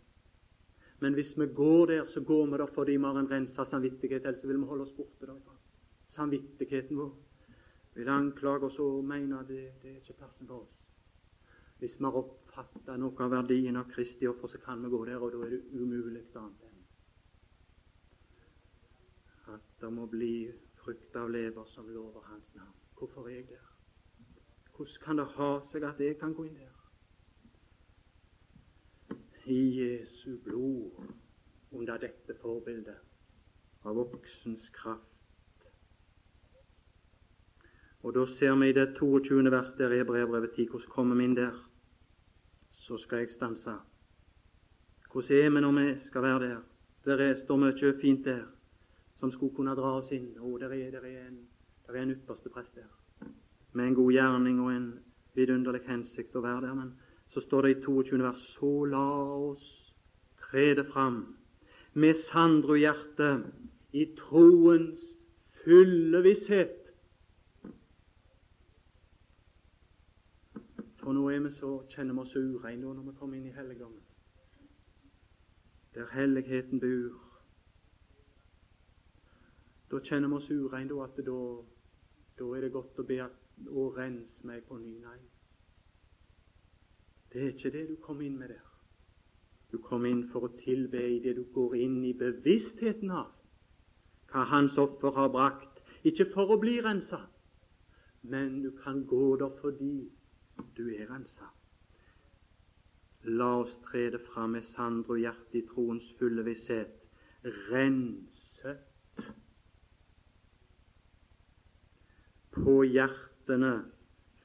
[1.07, 4.27] Men hvis vi går der, så går vi der fordi vi har en rensa samvittighet,
[4.27, 5.53] ellers vil vi holde oss borte derfra.
[6.09, 7.13] Samvittigheten vår
[7.95, 10.73] vil anklage oss og mene at det, det er ikke plassen for oss.
[11.79, 15.23] Hvis vi har oppfatta noe av verdien av Kristi offer, så kan vi gå der,
[15.23, 16.83] og da er det umulig annet enn
[19.55, 20.51] at det må bli
[20.83, 22.75] frukt av lever som lover Hans navn.
[22.99, 23.71] Hvorfor er jeg der?
[24.75, 26.86] Hvordan kan det ha seg at jeg kan gå inn der?
[29.47, 30.91] I Jesu blod
[31.71, 35.13] under dette forbildet av voksens kraft.
[38.03, 39.51] Og Da ser vi i det 22.
[39.51, 41.55] vers der i brevbrevet 10 hvordan kommer vi inn der.
[42.73, 43.75] Så skal jeg stanse.
[45.13, 46.61] Hvordan er vi når vi skal være der?
[47.05, 48.45] Der er, står mye fint der
[49.21, 50.39] som skulle kunne dra oss inn.
[50.39, 51.31] Og der er, der er
[51.87, 52.87] der er en ypperste prest der
[53.73, 54.87] med en god gjerning og en
[55.35, 56.75] vidunderlig hensikt å være der.
[56.75, 56.95] Men
[57.37, 58.23] så står det i 22.
[58.25, 59.09] vers Så la
[59.51, 59.95] oss
[60.41, 61.37] trede fram
[61.93, 63.45] med sandro hjerte
[63.93, 65.03] i troens
[65.65, 66.79] fulle visshet.
[71.03, 74.01] For nå er vi så, kjenner vi oss ureine når vi kommer inn i helligdommen,
[75.95, 77.21] der helligheten bor.
[79.93, 81.41] Da kjenner vi oss ureine, at da,
[82.41, 83.25] da er det godt å be
[83.69, 84.97] å rense meg på ny.
[85.05, 85.21] Nei.
[87.37, 88.63] Det er ikke det du kom inn med der.
[89.69, 93.35] Du kom inn for å tilbe i det du går inn i bevisstheten av
[94.33, 95.83] hva Hans offer har brakt.
[96.09, 97.21] Ikke for å bli rensa,
[98.33, 100.09] men du kan gå der fordi
[100.81, 101.51] du er rensa.
[103.29, 106.97] La oss trede fram med sandro hjerte i troens fulle visshet,
[107.69, 108.81] renset
[112.57, 113.75] på hjertene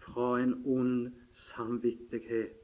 [0.03, 1.13] fra en ond
[1.53, 2.60] samvittighet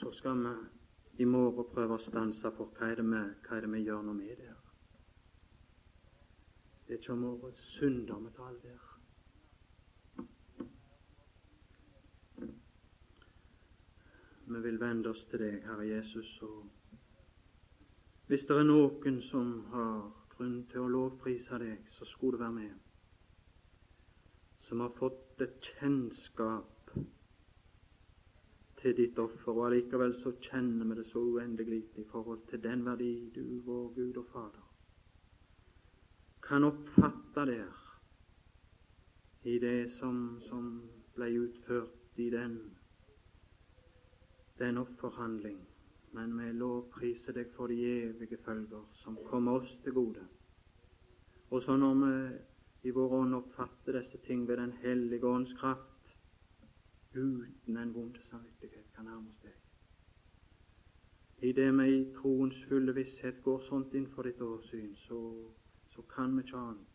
[0.00, 3.66] så skal vi i morgen prøve å stanse for hva er det vi, hva er
[3.66, 4.54] det vi gjør noe med det?
[6.86, 8.86] Det er ikke om våre synder vi taler der.
[14.50, 16.64] Vi vil vende oss til deg, Herre Jesus, og
[18.32, 22.56] hvis det er noen som har grunn til å lovprise deg, så skulle det være
[22.56, 22.74] med,
[24.64, 26.79] som har fått et kjennskap
[28.82, 32.62] til ditt offer, og allikevel så kjenner vi det så uendelig lite i forhold til
[32.62, 34.66] den verdi du, vår Gud og Fader,
[36.42, 37.76] kan oppfatte der
[39.42, 40.70] i det som, som
[41.14, 42.56] ble utført i den,
[44.58, 45.60] den offerhandling.
[46.12, 50.24] Men vi lovpriser deg for de evige følger som kommer oss til gode.
[51.50, 52.14] Og så når vi
[52.88, 55.89] i vår ånd oppfatter disse ting ved Den hellige ånds kraft,
[57.14, 59.56] uten en vond samvittighet kan nærme oss deg.
[61.42, 65.18] I det vi i troens fulle visshet går sånt inn for ditt åsyn, så,
[65.94, 66.86] så kan vi ikke annet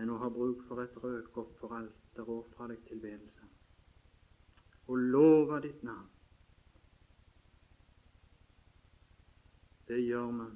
[0.00, 3.48] enn å ha bruk for et røkofferalter og fra deg tilbedelse,
[4.88, 6.08] og love ditt navn.
[9.88, 10.48] Det gjør vi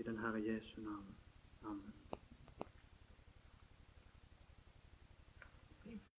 [0.00, 1.14] i den Herre Jesu navn.
[1.62, 2.05] Amen.